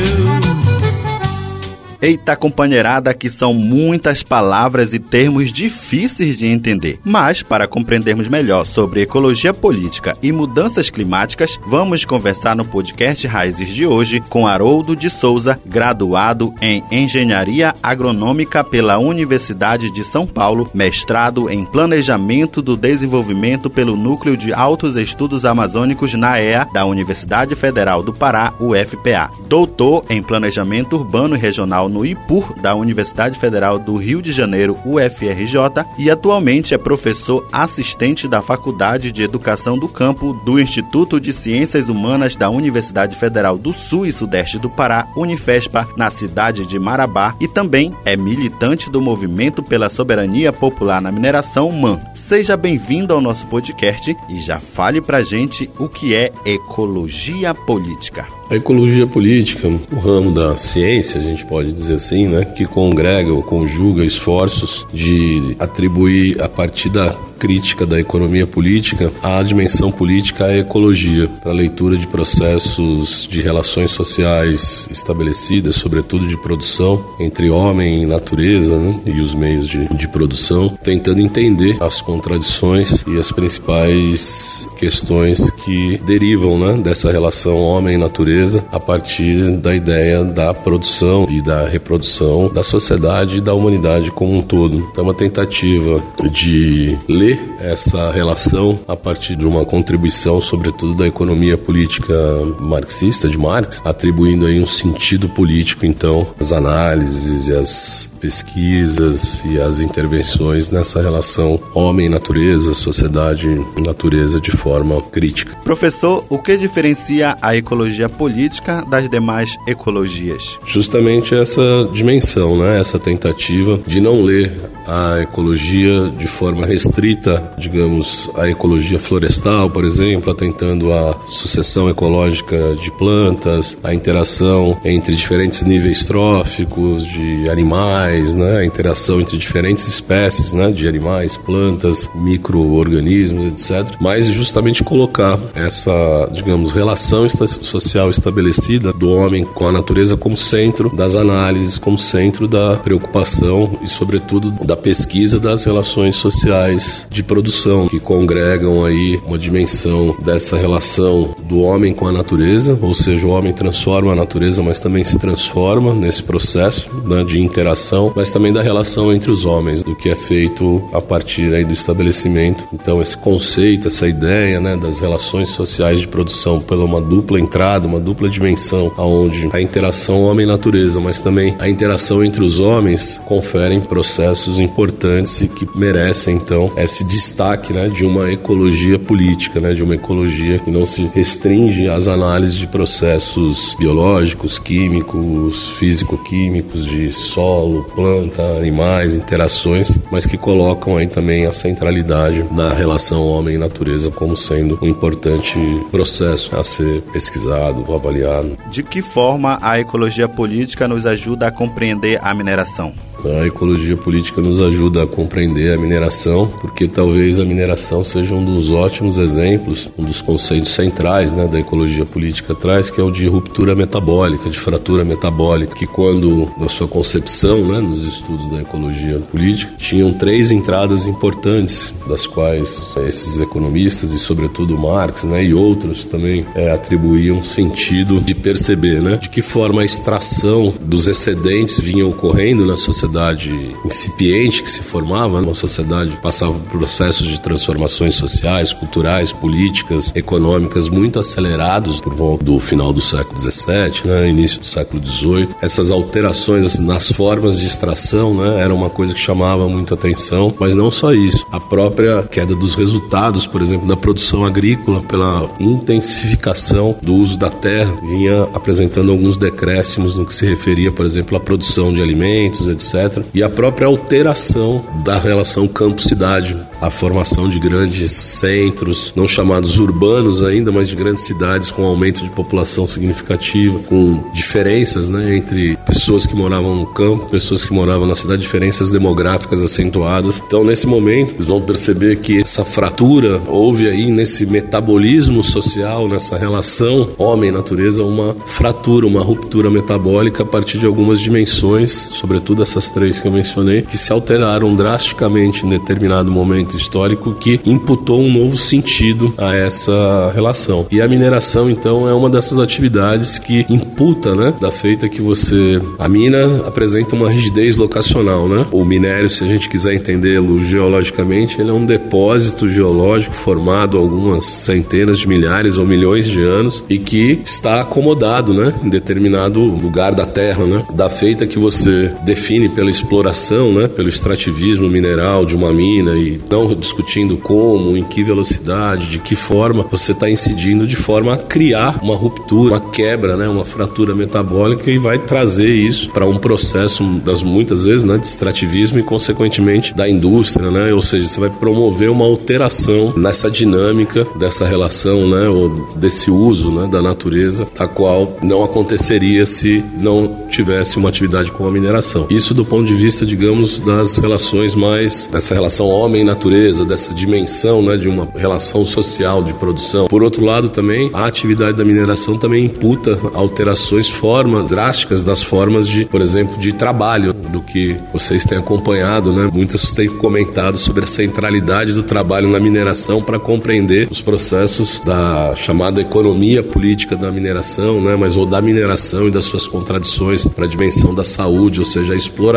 Eita, 2.04 2.36
companheirada, 2.36 3.14
que 3.14 3.30
são 3.30 3.54
muitas 3.54 4.22
palavras 4.22 4.92
e 4.92 4.98
termos 4.98 5.50
difíceis 5.50 6.36
de 6.36 6.44
entender. 6.44 7.00
Mas, 7.02 7.42
para 7.42 7.66
compreendermos 7.66 8.28
melhor 8.28 8.66
sobre 8.66 9.00
ecologia 9.00 9.54
política 9.54 10.14
e 10.22 10.30
mudanças 10.30 10.90
climáticas, 10.90 11.58
vamos 11.66 12.04
conversar 12.04 12.54
no 12.54 12.62
podcast 12.62 13.26
Raízes 13.26 13.70
de 13.70 13.86
hoje 13.86 14.20
com 14.20 14.46
Haroldo 14.46 14.94
de 14.94 15.08
Souza, 15.08 15.58
graduado 15.64 16.52
em 16.60 16.84
Engenharia 16.92 17.74
Agronômica 17.82 18.62
pela 18.62 18.98
Universidade 18.98 19.90
de 19.90 20.04
São 20.04 20.26
Paulo, 20.26 20.68
mestrado 20.74 21.48
em 21.48 21.64
Planejamento 21.64 22.60
do 22.60 22.76
Desenvolvimento 22.76 23.70
pelo 23.70 23.96
Núcleo 23.96 24.36
de 24.36 24.52
Altos 24.52 24.96
Estudos 24.96 25.46
Amazônicos 25.46 26.12
na 26.12 26.38
EA 26.38 26.66
da 26.70 26.84
Universidade 26.84 27.54
Federal 27.54 28.02
do 28.02 28.12
Pará, 28.12 28.52
UFPA. 28.60 29.30
Doutor 29.48 30.04
em 30.10 30.22
Planejamento 30.22 30.96
Urbano 30.96 31.34
e 31.34 31.38
Regional 31.38 31.93
no 31.94 32.04
IPUR 32.04 32.54
da 32.60 32.74
Universidade 32.74 33.38
Federal 33.38 33.78
do 33.78 33.96
Rio 33.96 34.20
de 34.20 34.32
Janeiro, 34.32 34.76
UFRJ, 34.84 35.86
e 35.96 36.10
atualmente 36.10 36.74
é 36.74 36.78
professor 36.78 37.46
assistente 37.52 38.26
da 38.26 38.42
Faculdade 38.42 39.12
de 39.12 39.22
Educação 39.22 39.78
do 39.78 39.88
Campo 39.88 40.32
do 40.44 40.58
Instituto 40.58 41.20
de 41.20 41.32
Ciências 41.32 41.88
Humanas 41.88 42.34
da 42.34 42.50
Universidade 42.50 43.16
Federal 43.16 43.56
do 43.56 43.72
Sul 43.72 44.06
e 44.06 44.12
Sudeste 44.12 44.58
do 44.58 44.68
Pará, 44.68 45.06
Unifespa, 45.16 45.88
na 45.96 46.10
cidade 46.10 46.66
de 46.66 46.78
Marabá, 46.80 47.36
e 47.40 47.46
também 47.46 47.96
é 48.04 48.16
militante 48.16 48.90
do 48.90 49.00
Movimento 49.00 49.62
pela 49.62 49.88
Soberania 49.88 50.52
Popular 50.52 51.00
na 51.00 51.12
Mineração 51.12 51.70
MAN. 51.70 52.00
Seja 52.12 52.56
bem-vindo 52.56 53.12
ao 53.12 53.20
nosso 53.20 53.46
podcast 53.46 54.16
e 54.28 54.40
já 54.40 54.58
fale 54.58 55.00
pra 55.00 55.22
gente 55.22 55.70
o 55.78 55.88
que 55.88 56.14
é 56.14 56.32
ecologia 56.44 57.54
política. 57.54 58.26
A 58.50 58.56
ecologia 58.56 59.06
política, 59.06 59.68
o 59.68 59.98
ramo 59.98 60.30
da 60.30 60.56
ciência, 60.56 61.18
a 61.18 61.22
gente 61.22 61.46
pode 61.46 61.72
dizer 61.72 61.94
assim, 61.94 62.28
né, 62.28 62.44
que 62.44 62.66
congrega 62.66 63.32
ou 63.32 63.42
conjuga 63.42 64.04
esforços 64.04 64.86
de 64.92 65.56
atribuir 65.58 66.40
a 66.42 66.48
partir 66.48 66.90
da 66.90 67.10
crítica 67.38 67.84
da 67.84 67.98
economia 67.98 68.46
política 68.46 69.12
à 69.22 69.42
dimensão 69.42 69.90
política 69.90 70.46
à 70.46 70.58
ecologia, 70.58 71.28
para 71.42 71.52
a 71.52 71.54
leitura 71.54 71.96
de 71.96 72.06
processos 72.06 73.26
de 73.30 73.40
relações 73.40 73.90
sociais 73.90 74.88
estabelecidas, 74.90 75.74
sobretudo 75.76 76.26
de 76.26 76.36
produção, 76.36 77.04
entre 77.18 77.50
homem 77.50 78.02
e 78.02 78.06
natureza 78.06 78.78
né, 78.78 78.98
e 79.06 79.20
os 79.20 79.34
meios 79.34 79.68
de, 79.68 79.88
de 79.88 80.08
produção, 80.08 80.68
tentando 80.82 81.20
entender 81.20 81.76
as 81.80 82.00
contradições 82.00 83.04
e 83.06 83.18
as 83.18 83.32
principais 83.32 84.68
questões 84.78 85.50
que 85.50 85.98
derivam 86.06 86.58
né, 86.58 86.80
dessa 86.82 87.10
relação 87.10 87.58
homem-natureza 87.58 88.33
a 88.72 88.80
partir 88.80 89.50
da 89.58 89.74
ideia 89.74 90.24
da 90.24 90.52
produção 90.52 91.28
e 91.30 91.42
da 91.42 91.66
reprodução 91.66 92.48
da 92.52 92.62
sociedade 92.62 93.38
e 93.38 93.40
da 93.40 93.54
humanidade 93.54 94.10
como 94.10 94.38
um 94.38 94.42
todo. 94.42 94.76
Então, 94.76 95.04
é 95.04 95.08
uma 95.08 95.14
tentativa 95.14 96.02
de 96.30 96.98
ler 97.08 97.53
essa 97.64 98.10
relação 98.10 98.78
a 98.86 98.96
partir 98.96 99.36
de 99.36 99.46
uma 99.46 99.64
contribuição, 99.64 100.40
sobretudo 100.40 100.94
da 100.94 101.06
economia 101.06 101.56
política 101.56 102.14
marxista 102.60 103.28
de 103.28 103.38
Marx, 103.38 103.80
atribuindo 103.84 104.46
aí 104.46 104.60
um 104.60 104.66
sentido 104.66 105.28
político, 105.28 105.86
então, 105.86 106.26
às 106.38 106.52
análises 106.52 107.48
e 107.48 107.54
às 107.54 108.14
pesquisas 108.24 109.42
e 109.44 109.60
as 109.60 109.80
intervenções 109.80 110.70
nessa 110.70 111.02
relação 111.02 111.60
homem-natureza, 111.74 112.72
sociedade-natureza 112.72 114.40
de 114.40 114.50
forma 114.50 115.00
crítica. 115.02 115.54
Professor, 115.62 116.24
o 116.30 116.38
que 116.38 116.56
diferencia 116.56 117.36
a 117.42 117.54
ecologia 117.54 118.08
política 118.08 118.82
das 118.88 119.10
demais 119.10 119.54
ecologias? 119.66 120.58
Justamente 120.66 121.34
essa 121.34 121.88
dimensão, 121.92 122.56
né? 122.56 122.80
essa 122.80 122.98
tentativa 122.98 123.78
de 123.86 124.00
não 124.00 124.22
ler 124.22 124.52
a 124.86 125.20
ecologia 125.20 126.10
de 126.16 126.26
forma 126.26 126.66
restrita, 126.66 127.52
digamos, 127.56 128.30
a 128.36 128.48
ecologia 128.48 128.98
florestal, 128.98 129.70
por 129.70 129.84
exemplo, 129.84 130.30
atentando 130.30 130.92
à 130.92 131.18
sucessão 131.26 131.88
ecológica 131.88 132.74
de 132.74 132.90
plantas, 132.92 133.76
a 133.82 133.94
interação 133.94 134.78
entre 134.84 135.14
diferentes 135.14 135.62
níveis 135.62 136.04
tróficos 136.04 137.04
de 137.06 137.48
animais 137.48 138.34
né, 138.34 138.58
a 138.58 138.64
interação 138.64 139.20
entre 139.20 139.36
diferentes 139.36 139.86
espécies, 139.86 140.52
né, 140.52 140.70
de 140.70 140.88
animais, 140.88 141.36
plantas, 141.36 142.08
micro-organismos, 142.14 143.52
etc. 143.52 143.96
Mas 144.00 144.26
justamente 144.26 144.82
colocar 144.84 145.38
essa, 145.54 146.28
digamos, 146.32 146.72
relação 146.72 147.26
social 147.28 148.10
estabelecida 148.10 148.92
do 148.92 149.10
homem 149.10 149.44
com 149.44 149.66
a 149.66 149.72
natureza 149.72 150.16
como 150.16 150.36
centro 150.36 150.94
das 150.94 151.14
análises, 151.14 151.78
como 151.78 151.98
centro 151.98 152.46
da 152.46 152.76
preocupação 152.76 153.78
e, 153.82 153.88
sobretudo, 153.88 154.50
da 154.64 154.76
pesquisa 154.76 155.40
das 155.40 155.64
relações 155.64 156.16
sociais 156.16 157.06
de 157.10 157.22
produção 157.22 157.43
que 157.90 158.00
congregam 158.00 158.84
aí 158.84 159.20
uma 159.26 159.38
dimensão 159.38 160.16
dessa 160.24 160.56
relação 160.56 161.34
do 161.44 161.60
homem 161.60 161.92
com 161.92 162.06
a 162.06 162.12
natureza, 162.12 162.78
ou 162.80 162.94
seja, 162.94 163.26
o 163.26 163.30
homem 163.30 163.52
transforma 163.52 164.12
a 164.12 164.16
natureza, 164.16 164.62
mas 164.62 164.80
também 164.80 165.04
se 165.04 165.18
transforma 165.18 165.94
nesse 165.94 166.22
processo 166.22 166.90
né, 167.04 167.22
de 167.22 167.40
interação, 167.40 168.12
mas 168.16 168.30
também 168.30 168.52
da 168.52 168.62
relação 168.62 169.12
entre 169.12 169.30
os 169.30 169.44
homens, 169.44 169.82
do 169.82 169.94
que 169.94 170.08
é 170.08 170.14
feito 170.14 170.82
a 170.92 171.00
partir 171.00 171.54
aí 171.54 171.64
do 171.64 171.72
estabelecimento. 171.72 172.64
Então, 172.72 173.00
esse 173.02 173.16
conceito, 173.16 173.88
essa 173.88 174.08
ideia 174.08 174.60
né, 174.60 174.76
das 174.76 175.00
relações 175.00 175.50
sociais 175.50 176.00
de 176.00 176.08
produção 176.08 176.60
pela 176.60 176.84
uma 176.84 177.00
dupla 177.00 177.38
entrada, 177.38 177.86
uma 177.86 178.00
dupla 178.00 178.28
dimensão, 178.28 178.92
aonde 178.96 179.48
a 179.52 179.60
interação 179.60 180.22
homem-natureza, 180.22 180.98
mas 181.00 181.20
também 181.20 181.54
a 181.58 181.68
interação 181.68 182.24
entre 182.24 182.42
os 182.42 182.58
homens 182.58 183.20
conferem 183.26 183.80
processos 183.80 184.58
importantes 184.58 185.40
e 185.40 185.48
que 185.48 185.68
merecem 185.76 186.36
então 186.36 186.72
esse 186.76 187.04
destaque 187.04 187.33
né, 187.72 187.88
de 187.88 188.04
uma 188.04 188.30
ecologia 188.30 188.98
política, 188.98 189.60
né, 189.60 189.74
de 189.74 189.82
uma 189.82 189.94
ecologia 189.94 190.58
que 190.58 190.70
não 190.70 190.86
se 190.86 191.10
restringe 191.14 191.88
às 191.88 192.06
análises 192.06 192.56
de 192.56 192.66
processos 192.66 193.74
biológicos, 193.78 194.58
químicos, 194.58 195.70
físico-químicos, 195.78 196.84
de 196.84 197.12
solo, 197.12 197.84
planta, 197.94 198.42
animais, 198.42 199.14
interações, 199.14 199.98
mas 200.10 200.26
que 200.26 200.36
colocam 200.36 200.96
aí 200.96 201.06
também 201.06 201.46
a 201.46 201.52
centralidade 201.52 202.44
na 202.52 202.72
relação 202.72 203.26
homem-natureza 203.26 204.10
como 204.10 204.36
sendo 204.36 204.78
um 204.82 204.86
importante 204.86 205.58
processo 205.90 206.56
a 206.56 206.64
ser 206.64 207.02
pesquisado, 207.12 207.92
avaliado. 207.92 208.56
De 208.70 208.82
que 208.82 209.02
forma 209.02 209.58
a 209.60 209.78
ecologia 209.78 210.28
política 210.28 210.86
nos 210.86 211.06
ajuda 211.06 211.48
a 211.48 211.52
compreender 211.52 212.18
a 212.22 212.34
mineração? 212.34 212.92
A 213.24 213.46
ecologia 213.46 213.96
política 213.96 214.42
nos 214.42 214.60
ajuda 214.60 215.02
a 215.02 215.06
compreender 215.06 215.72
a 215.72 215.80
mineração, 215.80 216.46
porque 216.60 216.86
talvez 216.86 217.40
a 217.40 217.44
mineração 217.44 218.04
seja 218.04 218.34
um 218.34 218.44
dos 218.44 218.70
ótimos 218.70 219.16
exemplos, 219.16 219.88
um 219.98 220.04
dos 220.04 220.20
conceitos 220.20 220.72
centrais 220.72 221.32
né, 221.32 221.48
da 221.48 221.58
ecologia 221.58 222.04
política 222.04 222.54
traz, 222.54 222.90
que 222.90 223.00
é 223.00 223.04
o 223.04 223.10
de 223.10 223.26
ruptura 223.26 223.74
metabólica, 223.74 224.50
de 224.50 224.58
fratura 224.58 225.04
metabólica, 225.04 225.74
que 225.74 225.86
quando, 225.86 226.50
na 226.58 226.68
sua 226.68 226.86
concepção, 226.86 227.64
né, 227.66 227.80
nos 227.80 228.04
estudos 228.04 228.46
da 228.50 228.60
ecologia 228.60 229.18
política, 229.20 229.72
tinham 229.78 230.12
três 230.12 230.50
entradas 230.50 231.06
importantes, 231.06 231.94
das 232.06 232.26
quais 232.26 232.94
esses 233.08 233.40
economistas, 233.40 234.12
e 234.12 234.18
sobretudo 234.18 234.76
Marx 234.76 235.24
né, 235.24 235.42
e 235.42 235.54
outros 235.54 236.04
também, 236.04 236.44
é, 236.54 236.70
atribuíam 236.70 237.42
sentido 237.42 238.20
de 238.20 238.34
perceber 238.34 239.00
né, 239.00 239.16
de 239.16 239.30
que 239.30 239.40
forma 239.40 239.80
a 239.80 239.84
extração 239.84 240.74
dos 240.82 241.06
excedentes 241.06 241.80
vinha 241.80 242.06
ocorrendo 242.06 242.66
na 242.66 242.76
sociedade 242.76 243.13
sociedade 243.14 243.76
incipiente 243.84 244.62
que 244.62 244.70
se 244.70 244.82
formava, 244.82 245.40
uma 245.40 245.54
sociedade 245.54 246.10
que 246.10 246.20
passava 246.20 246.52
por 246.52 246.78
processos 246.78 247.26
de 247.26 247.40
transformações 247.40 248.16
sociais, 248.16 248.72
culturais, 248.72 249.32
políticas, 249.32 250.12
econômicas 250.16 250.88
muito 250.88 251.20
acelerados 251.20 252.00
por 252.00 252.12
volta 252.12 252.44
do 252.44 252.58
final 252.58 252.92
do 252.92 253.00
século 253.00 253.38
XVII, 253.38 254.02
né, 254.04 254.28
início 254.28 254.58
do 254.58 254.66
século 254.66 255.04
XVIII. 255.06 255.48
Essas 255.62 255.90
alterações 255.90 256.78
nas 256.80 257.12
formas 257.12 257.60
de 257.60 257.66
extração 257.66 258.34
né, 258.34 258.60
era 258.60 258.74
uma 258.74 258.90
coisa 258.90 259.14
que 259.14 259.20
chamava 259.20 259.68
muito 259.68 259.94
atenção, 259.94 260.52
mas 260.58 260.74
não 260.74 260.90
só 260.90 261.12
isso. 261.12 261.46
A 261.52 261.60
própria 261.60 262.22
queda 262.24 262.54
dos 262.56 262.74
resultados, 262.74 263.46
por 263.46 263.62
exemplo, 263.62 263.86
da 263.86 263.96
produção 263.96 264.44
agrícola 264.44 265.00
pela 265.02 265.48
intensificação 265.60 266.96
do 267.00 267.14
uso 267.14 267.38
da 267.38 267.50
terra 267.50 267.94
vinha 268.02 268.42
apresentando 268.52 269.12
alguns 269.12 269.38
decréscimos 269.38 270.16
no 270.16 270.26
que 270.26 270.34
se 270.34 270.46
referia, 270.46 270.90
por 270.90 271.06
exemplo, 271.06 271.36
à 271.36 271.40
produção 271.40 271.92
de 271.92 272.02
alimentos, 272.02 272.68
etc 272.68 272.93
e 273.34 273.42
a 273.42 273.48
própria 273.50 273.86
alteração 273.86 274.84
da 275.04 275.18
relação 275.18 275.66
campo-cidade, 275.66 276.56
a 276.80 276.90
formação 276.90 277.48
de 277.48 277.58
grandes 277.58 278.12
centros, 278.12 279.12
não 279.16 279.26
chamados 279.26 279.78
urbanos 279.78 280.42
ainda, 280.42 280.70
mas 280.70 280.88
de 280.88 280.94
grandes 280.94 281.24
cidades 281.24 281.70
com 281.70 281.84
aumento 281.84 282.22
de 282.22 282.30
população 282.30 282.86
significativa, 282.86 283.78
com 283.80 284.22
diferenças 284.32 285.08
né, 285.08 285.36
entre 285.36 285.76
pessoas 285.86 286.26
que 286.26 286.36
moravam 286.36 286.76
no 286.76 286.86
campo, 286.86 287.28
pessoas 287.30 287.64
que 287.64 287.72
moravam 287.72 288.06
na 288.06 288.14
cidade, 288.14 288.42
diferenças 288.42 288.90
demográficas 288.90 289.62
acentuadas. 289.62 290.42
Então, 290.46 290.64
nesse 290.64 290.86
momento, 290.86 291.34
eles 291.34 291.46
vão 291.46 291.60
perceber 291.60 292.16
que 292.16 292.42
essa 292.42 292.64
fratura 292.64 293.40
houve 293.46 293.88
aí 293.88 294.10
nesse 294.10 294.46
metabolismo 294.46 295.42
social, 295.42 296.08
nessa 296.08 296.36
relação 296.36 297.08
homem-natureza, 297.18 298.04
uma 298.04 298.36
fratura, 298.46 299.06
uma 299.06 299.22
ruptura 299.22 299.70
metabólica 299.70 300.42
a 300.42 300.46
partir 300.46 300.78
de 300.78 300.86
algumas 300.86 301.20
dimensões, 301.20 301.90
sobretudo 301.90 302.62
três 302.88 303.18
que 303.18 303.26
eu 303.26 303.32
mencionei, 303.32 303.82
que 303.82 303.96
se 303.96 304.12
alteraram 304.12 304.74
drasticamente 304.74 305.66
em 305.66 305.68
determinado 305.68 306.30
momento 306.30 306.76
histórico 306.76 307.34
que 307.34 307.60
imputou 307.64 308.20
um 308.20 308.32
novo 308.32 308.56
sentido 308.56 309.34
a 309.38 309.54
essa 309.54 310.30
relação. 310.34 310.86
E 310.90 311.00
a 311.00 311.08
mineração, 311.08 311.70
então, 311.70 312.08
é 312.08 312.14
uma 312.14 312.30
dessas 312.30 312.58
atividades 312.58 313.38
que 313.38 313.66
imputa, 313.68 314.34
né, 314.34 314.54
da 314.60 314.70
feita 314.70 315.08
que 315.08 315.22
você. 315.22 315.80
A 315.98 316.08
mina 316.08 316.66
apresenta 316.66 317.14
uma 317.14 317.30
rigidez 317.30 317.76
locacional, 317.76 318.48
né? 318.48 318.66
O 318.72 318.84
minério, 318.84 319.28
se 319.30 319.44
a 319.44 319.46
gente 319.46 319.68
quiser 319.68 319.94
entendê-lo 319.94 320.64
geologicamente, 320.64 321.60
ele 321.60 321.70
é 321.70 321.72
um 321.72 321.84
depósito 321.84 322.68
geológico 322.68 323.34
formado 323.34 323.96
há 323.96 324.00
algumas 324.00 324.44
centenas 324.44 325.18
de 325.18 325.28
milhares 325.28 325.78
ou 325.78 325.86
milhões 325.86 326.26
de 326.26 326.42
anos 326.42 326.82
e 326.88 326.98
que 326.98 327.40
está 327.44 327.80
acomodado, 327.80 328.52
né, 328.52 328.74
em 328.82 328.88
determinado 328.88 329.60
lugar 329.62 330.14
da 330.14 330.26
Terra, 330.26 330.64
né? 330.64 330.84
Da 330.92 331.08
feita 331.08 331.46
que 331.46 331.58
você 331.58 332.12
define 332.24 332.68
pela 332.74 332.90
exploração, 332.90 333.72
né, 333.72 333.88
pelo 333.88 334.08
extrativismo 334.08 334.88
mineral 334.88 335.44
de 335.44 335.54
uma 335.54 335.72
mina 335.72 336.12
e 336.12 336.40
não 336.50 336.74
discutindo 336.74 337.36
como, 337.36 337.96
em 337.96 338.02
que 338.02 338.22
velocidade, 338.22 339.08
de 339.08 339.18
que 339.18 339.36
forma 339.36 339.84
você 339.90 340.12
está 340.12 340.28
incidindo 340.28 340.86
de 340.86 340.96
forma 340.96 341.34
a 341.34 341.36
criar 341.36 342.00
uma 342.02 342.16
ruptura, 342.16 342.74
uma 342.74 342.90
quebra, 342.90 343.36
né, 343.36 343.48
uma 343.48 343.64
fratura 343.64 344.14
metabólica 344.14 344.90
e 344.90 344.98
vai 344.98 345.18
trazer 345.18 345.74
isso 345.74 346.10
para 346.10 346.26
um 346.26 346.38
processo 346.38 347.02
das 347.24 347.42
muitas 347.42 347.84
vezes, 347.84 348.04
né, 348.04 348.18
de 348.18 348.26
extrativismo 348.26 348.98
e 348.98 349.02
consequentemente 349.02 349.94
da 349.94 350.08
indústria, 350.08 350.70
né, 350.70 350.92
ou 350.92 351.02
seja, 351.02 351.28
você 351.28 351.40
vai 351.40 351.50
promover 351.50 352.10
uma 352.10 352.24
alteração 352.24 353.12
nessa 353.16 353.50
dinâmica 353.50 354.26
dessa 354.36 354.64
relação, 354.64 355.28
né, 355.28 355.48
ou 355.48 355.68
desse 355.96 356.30
uso, 356.30 356.70
né, 356.70 356.88
da 356.90 357.00
natureza, 357.00 357.66
a 357.78 357.86
qual 357.86 358.36
não 358.42 358.62
aconteceria 358.64 359.46
se 359.46 359.84
não 359.98 360.44
tivesse 360.48 360.96
uma 360.96 361.08
atividade 361.08 361.50
como 361.52 361.68
a 361.68 361.72
mineração. 361.72 362.26
Isso 362.30 362.54
do 362.54 362.63
ponto 362.64 362.84
de 362.84 362.94
vista, 362.94 363.24
digamos, 363.24 363.80
das 363.80 364.18
relações 364.18 364.74
mais 364.74 365.28
dessa 365.30 365.54
relação 365.54 365.86
homem-natureza, 365.86 366.84
dessa 366.84 367.12
dimensão, 367.12 367.82
né, 367.82 367.96
de 367.96 368.08
uma 368.08 368.28
relação 368.34 368.84
social 368.84 369.42
de 369.42 369.52
produção. 369.54 370.06
Por 370.06 370.22
outro 370.22 370.44
lado, 370.44 370.68
também 370.68 371.10
a 371.12 371.26
atividade 371.26 371.76
da 371.76 371.84
mineração 371.84 372.38
também 372.38 372.64
imputa 372.64 373.18
alterações, 373.34 374.08
formas 374.08 374.68
drásticas 374.68 375.22
das 375.22 375.42
formas 375.42 375.88
de, 375.88 376.04
por 376.04 376.20
exemplo, 376.20 376.58
de 376.58 376.72
trabalho, 376.72 377.32
do 377.32 377.60
que 377.60 377.96
vocês 378.12 378.44
têm 378.44 378.58
acompanhado, 378.58 379.32
né? 379.32 379.48
Muitos 379.52 379.92
têm 379.92 380.08
comentado 380.08 380.76
sobre 380.76 381.04
a 381.04 381.06
centralidade 381.06 381.92
do 381.92 382.02
trabalho 382.02 382.48
na 382.48 382.58
mineração 382.58 383.22
para 383.22 383.38
compreender 383.38 384.08
os 384.10 384.20
processos 384.20 385.00
da 385.04 385.54
chamada 385.54 386.00
economia 386.00 386.62
política 386.62 387.16
da 387.16 387.30
mineração, 387.30 388.00
né? 388.00 388.16
Mas 388.16 388.36
ou 388.36 388.46
da 388.46 388.60
mineração 388.60 389.28
e 389.28 389.30
das 389.30 389.44
suas 389.44 389.66
contradições 389.66 390.46
para 390.46 390.64
a 390.64 390.68
dimensão 390.68 391.14
da 391.14 391.24
saúde, 391.24 391.80
ou 391.80 391.86
seja, 391.86 392.12
a 392.12 392.16
exploração 392.16 392.53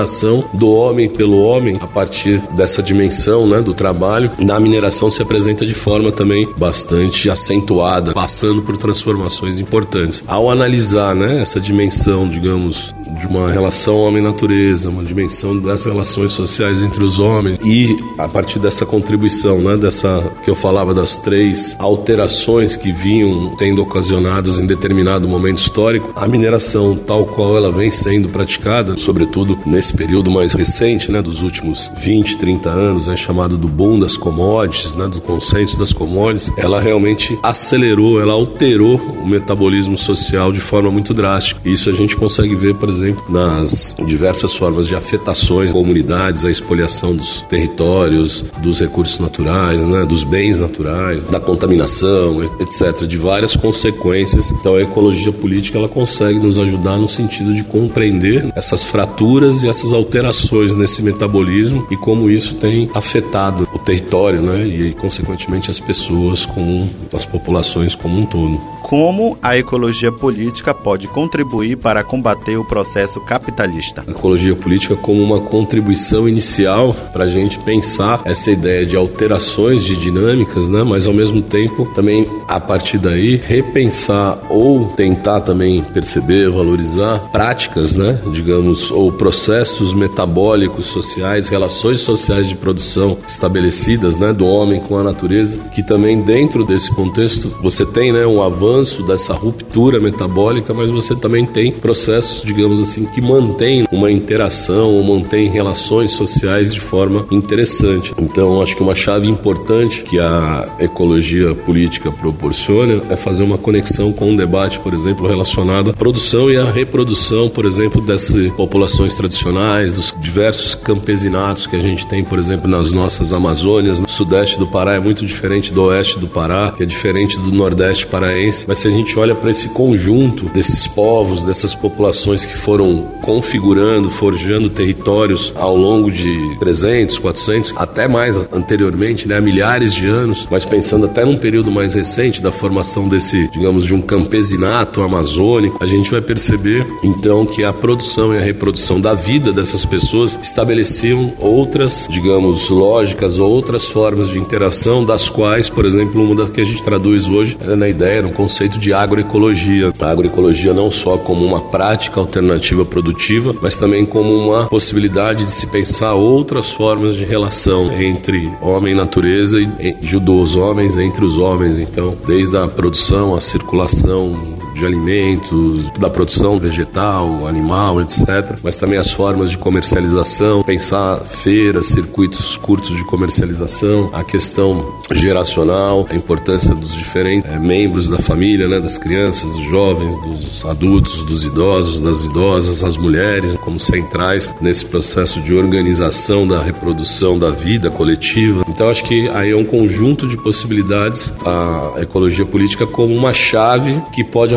do 0.54 0.70
homem 0.70 1.10
pelo 1.10 1.42
homem 1.42 1.78
a 1.82 1.88
partir 1.88 2.40
dessa 2.56 2.84
dimensão 2.84 3.48
né, 3.48 3.62
do 3.62 3.74
trabalho, 3.74 4.32
na 4.40 4.60
mineração 4.60 5.10
se 5.10 5.22
apresenta 5.22 5.66
de 5.66 5.74
forma 5.74 6.12
também 6.12 6.48
bastante 6.58 7.30
acentuada, 7.30 8.14
passando 8.14 8.62
por 8.62 8.78
transformações 8.78 9.60
importantes. 9.60 10.24
Ao 10.28 10.50
analisar 10.50 11.16
né, 11.16 11.42
essa 11.42 11.60
dimensão, 11.60 12.28
digamos, 12.28 12.94
de 13.20 13.28
uma 13.28 13.52
relação 13.52 13.98
homem-natureza, 13.98 14.90
uma 14.90 15.04
dimensão 15.04 15.58
das 15.58 15.86
relações 15.86 16.32
sociais 16.34 16.82
entre 16.82 17.04
os 17.04 17.20
homens 17.20 17.58
e 17.64 17.96
a 18.18 18.28
partir 18.28 18.60
dessa 18.60 18.86
contribuição, 18.86 19.60
né, 19.60 19.78
dessa 19.78 20.24
que 20.44 20.50
eu 20.50 20.56
falava 20.56 20.94
das 20.94 21.18
três 21.18 21.76
alterações 21.80 22.76
que 22.76 22.92
vinham 22.92 23.56
tendo 23.58 23.82
ocasionadas 23.82 24.60
em 24.60 24.66
determinado 24.66 25.28
momento 25.28 25.60
histórico, 25.60 26.12
a 26.16 26.28
mineração 26.28 26.96
tal 26.96 27.26
qual 27.26 27.56
ela 27.56 27.72
vem 27.72 27.90
sendo 27.90 28.30
praticada, 28.30 28.96
sobretudo 28.98 29.58
nesse 29.66 29.87
período 29.94 30.32
mais 30.32 30.54
recente, 30.54 31.12
né, 31.12 31.22
dos 31.22 31.42
últimos 31.42 31.92
20, 31.98 32.38
30 32.38 32.70
anos, 32.70 33.08
é 33.08 33.16
chamado 33.16 33.58
do 33.58 33.68
boom 33.68 34.00
das 34.00 34.18
commodities, 34.18 34.96
né, 34.96 35.08
do 35.08 35.22
consenso 35.22 35.78
das 35.78 35.94
commodities, 35.94 36.52
ela 36.58 36.80
realmente 36.80 37.38
acelerou, 37.44 38.22
ela 38.22 38.34
alterou 38.34 38.96
o 38.96 39.28
metabolismo 39.28 39.98
social 39.98 40.52
de 40.52 40.60
forma 40.60 40.90
muito 40.90 41.14
drástica. 41.14 41.62
Isso 41.66 41.90
a 41.90 41.94
gente 41.94 42.16
consegue 42.16 42.56
ver, 42.56 42.76
por 42.76 42.90
exemplo, 42.90 43.24
nas 43.30 43.96
diversas 44.06 44.56
formas 44.56 44.88
de 44.88 44.96
afetações 44.96 45.72
comunidades, 45.72 46.46
a 46.46 46.52
expoliação 46.52 47.16
dos 47.16 47.42
territórios, 47.50 48.44
dos 48.62 48.80
recursos 48.80 49.20
naturais, 49.20 49.82
né, 49.82 50.06
dos 50.06 50.24
bens 50.24 50.60
naturais, 50.60 51.24
da 51.26 51.40
contaminação, 51.40 52.44
etc, 52.60 53.06
de 53.06 53.18
várias 53.18 53.56
consequências. 53.56 54.52
Então 54.52 54.76
a 54.76 54.82
ecologia 54.82 55.32
política 55.32 55.78
ela 55.78 55.90
consegue 55.90 56.40
nos 56.40 56.58
ajudar 56.60 56.98
no 56.98 57.08
sentido 57.08 57.54
de 57.54 57.64
compreender 57.64 58.52
essas 58.56 58.84
fraturas 58.84 59.64
e 59.64 59.70
essas 59.78 59.94
alterações 59.94 60.76
nesse 60.76 61.04
metabolismo 61.04 61.86
e 61.92 61.96
como 61.96 62.30
isso 62.30 62.56
tem 62.56 62.90
afetado 62.96 63.68
o 63.72 63.78
território, 63.78 64.42
né, 64.42 64.66
e 64.66 64.94
consequentemente 64.94 65.70
as 65.70 65.80
pessoas 65.80 66.46
como 66.46 66.90
as 67.14 67.26
populações 67.26 67.94
como 67.94 68.20
um 68.20 68.26
todo. 68.26 68.60
Como 68.88 69.38
a 69.42 69.58
ecologia 69.58 70.14
política 70.14 70.74
pode 70.74 71.10
contribuir 71.10 71.76
para 71.76 72.06
combater 72.06 72.56
o 72.56 72.64
processo 72.64 73.20
capitalista? 73.20 74.06
A 74.08 74.12
ecologia 74.12 74.56
política 74.56 74.96
como 74.96 75.22
uma 75.22 75.42
contribuição 75.42 76.28
inicial 76.28 76.96
para 77.12 77.26
a 77.26 77.30
gente 77.30 77.60
pensar 77.60 78.22
essa 78.24 78.50
ideia 78.50 78.86
de 78.86 78.96
alterações 78.96 79.84
de 79.84 79.98
dinâmicas, 79.98 80.70
né? 80.70 80.84
Mas 80.84 81.06
ao 81.06 81.14
mesmo 81.14 81.42
tempo 81.42 81.86
também 81.94 82.30
a 82.48 82.62
partir 82.62 82.98
daí 82.98 83.36
repensar 83.36 84.40
ou 84.50 84.86
tentar 84.86 85.42
também 85.42 85.82
perceber, 85.82 86.50
valorizar 86.50 87.20
práticas, 87.30 87.94
né? 87.94 88.22
Digamos, 88.32 88.90
ou 88.90 89.12
processos 89.12 89.94
metabólicos 89.94 90.86
sociais, 90.86 91.50
relações 91.50 92.00
sociais 92.00 92.48
de 92.48 92.56
produção 92.56 93.18
estabelecidas, 93.28 94.18
né? 94.18 94.32
Do 94.32 94.48
homem 94.48 94.80
com 94.80 94.98
a 94.98 95.04
natureza, 95.04 95.58
que 95.76 95.84
também 95.84 96.22
dentro 96.22 96.64
desse 96.64 96.90
contexto 96.96 97.54
você 97.62 97.86
tem, 97.86 98.14
né? 98.14 98.26
Um 98.26 98.42
avanço 98.42 98.77
dessa 99.06 99.34
ruptura 99.34 100.00
metabólica, 100.00 100.74
mas 100.74 100.92
você 100.92 101.16
também 101.16 101.46
tem 101.46 101.72
processos, 101.72 102.44
digamos 102.44 102.82
assim, 102.82 103.06
que 103.06 103.22
mantêm 103.22 103.86
uma 103.92 104.12
interação 104.12 104.94
ou 104.94 105.04
mantêm 105.04 105.50
relações 105.50 106.12
sociais 106.12 106.74
de 106.74 106.80
forma 106.80 107.26
interessante. 107.32 108.14
Então, 108.20 108.62
acho 108.62 108.76
que 108.76 108.84
uma 108.84 108.96
chave 108.96 109.28
importante 109.28 110.04
que 110.04 110.20
a 110.20 110.76
ecologia 110.80 111.56
política 111.56 112.12
proporciona 112.12 113.02
é 113.10 113.16
fazer 113.16 113.44
uma 113.44 113.58
conexão 113.58 114.12
com 114.12 114.32
um 114.32 114.36
debate, 114.36 114.80
por 114.80 114.94
exemplo, 114.94 115.28
relacionado 115.28 115.92
à 115.92 115.94
produção 115.94 116.52
e 116.52 116.58
à 116.58 116.70
reprodução, 116.70 117.50
por 117.50 117.66
exemplo, 117.66 118.02
dessas 118.02 118.52
populações 118.54 119.16
tradicionais, 119.16 119.96
dos 119.96 120.16
diversos 120.20 120.76
campesinatos 120.76 121.68
que 121.68 121.76
a 121.76 121.80
gente 121.80 122.08
tem, 122.08 122.24
por 122.24 122.40
exemplo, 122.40 122.70
nas 122.70 122.92
nossas 122.92 123.34
Amazônias. 123.34 124.00
No 124.00 124.10
sudeste 124.10 124.60
do 124.60 124.68
Pará 124.68 124.96
é 124.96 125.00
muito 125.00 125.26
diferente 125.26 125.74
do 125.74 125.84
oeste 125.84 126.20
do 126.20 126.28
Pará, 126.28 126.72
que 126.72 126.84
é 126.84 126.86
diferente 126.86 127.40
do 127.40 127.52
nordeste 127.52 128.06
paraense. 128.06 128.67
Mas 128.68 128.80
se 128.80 128.88
a 128.88 128.92
gente 128.92 129.18
olha 129.18 129.34
para 129.34 129.50
esse 129.50 129.70
conjunto 129.70 130.46
desses 130.50 130.86
povos, 130.86 131.46
dessas 131.46 131.74
populações 131.74 132.46
que 132.46 132.58
foram 132.58 133.08
configurando, 133.22 134.10
forjando 134.10 134.70
territórios 134.70 135.54
ao 135.56 135.76
longo 135.76 136.12
de 136.12 136.58
300, 136.60 137.18
400, 137.18 137.74
até 137.78 138.08
mais 138.08 138.36
anteriormente, 138.52 139.28
né, 139.28 139.38
há 139.38 139.42
milhares 139.42 139.94
de 139.94 140.06
anos, 140.06 140.46
mas 140.52 140.66
pensando 140.66 141.06
até 141.06 141.24
num 141.24 141.38
período 141.38 141.72
mais 141.72 141.94
recente 141.94 142.42
da 142.42 142.52
formação 142.52 143.08
desse, 143.08 143.50
digamos, 143.52 143.86
de 143.86 143.94
um 143.94 144.02
campesinato 144.02 145.02
amazônico, 145.02 145.78
a 145.82 145.88
gente 145.88 146.12
vai 146.12 146.22
perceber 146.22 146.86
então 147.04 147.46
que 147.46 147.64
a 147.64 147.72
produção 147.72 148.36
e 148.36 148.38
a 148.38 148.42
reprodução 148.42 149.00
da 149.00 149.14
vida 149.14 149.54
dessas 149.54 149.86
pessoas 149.86 150.38
estabeleciam 150.42 151.34
outras, 151.40 152.06
digamos, 152.10 152.70
lógicas, 152.70 153.40
outras 153.40 153.88
formas 153.88 154.28
de 154.30 154.38
interação, 154.38 155.06
das 155.06 155.30
quais, 155.30 155.70
por 155.70 155.86
exemplo, 155.86 156.22
uma 156.22 156.36
das 156.36 156.50
que 156.50 156.60
a 156.60 156.66
gente 156.66 156.84
traduz 156.84 157.28
hoje 157.28 157.58
é 157.66 157.76
na 157.76 157.88
ideia, 157.88 158.22
no 158.22 158.32
conceito 158.32 158.57
de 158.80 158.94
agroecologia. 158.94 159.94
A 160.00 160.10
agroecologia 160.10 160.74
não 160.74 160.90
só 160.90 161.18
como 161.18 161.46
uma 161.46 161.62
prática 161.62 162.20
alternativa 162.20 162.84
produtiva, 162.84 163.56
mas 163.62 163.78
também 163.78 164.06
como 164.06 164.34
uma 164.34 164.68
possibilidade 164.68 165.44
de 165.44 165.52
se 165.52 165.68
pensar 165.68 166.14
outras 166.16 166.72
formas 166.72 167.16
de 167.16 167.26
relação 167.26 167.92
entre 168.02 168.52
homem 168.62 168.94
e 168.94 168.96
natureza 168.96 169.60
e, 169.60 169.96
e 170.02 170.20
dos 170.20 170.56
homens 170.56 170.98
entre 170.98 171.24
os 171.24 171.38
homens. 171.38 171.80
Então, 171.80 172.18
desde 172.26 172.58
a 172.58 172.68
produção, 172.68 173.36
a 173.36 173.42
circulação 173.42 174.57
de 174.78 174.86
alimentos, 174.86 175.90
da 176.00 176.10
produção 176.10 176.60
vegetal, 176.60 177.48
animal, 177.48 178.02
etc. 178.02 178.58
Mas 178.64 178.76
também 178.76 178.98
as 178.98 179.12
formas 179.12 179.50
de 179.50 179.58
comercialização, 179.58 180.64
pensar 180.64 181.18
feiras, 181.26 181.88
circuitos 181.88 182.58
curtos 182.58 182.96
de 182.96 183.04
comercialização, 183.06 184.10
a 184.14 184.24
questão 184.24 184.94
geracional, 185.14 186.06
a 186.10 186.16
importância 186.16 186.74
dos 186.74 186.94
diferentes 186.94 187.50
é, 187.50 187.58
membros 187.58 188.10
da 188.10 188.20
família, 188.20 188.68
né, 188.68 188.80
das 188.80 188.98
crianças, 188.98 189.52
dos 189.52 189.64
jovens, 189.66 190.18
dos 190.22 190.66
adultos, 190.66 191.24
dos 191.24 191.44
idosos, 191.44 192.02
das 192.02 192.26
idosas, 192.26 192.84
as 192.84 192.98
mulheres, 192.98 193.58
como 193.58 193.80
centrais 193.80 194.54
nesse 194.62 194.86
processo 194.86 195.40
de 195.42 195.54
organização 195.54 196.48
da 196.48 196.62
reprodução 196.62 197.38
da 197.38 197.50
vida 197.50 197.90
coletiva. 197.90 198.64
Então 198.68 198.90
acho 198.90 199.04
que 199.04 199.28
aí 199.30 199.52
é 199.52 199.56
um 199.56 199.66
conjunto 199.66 200.28
de 200.28 200.38
possibilidades 200.38 201.34
a 201.46 202.02
ecologia 202.02 202.46
política 202.46 202.86
como 202.86 203.16
uma 203.16 203.34
chave 203.34 204.02
que 204.14 204.24
pode 204.24 204.54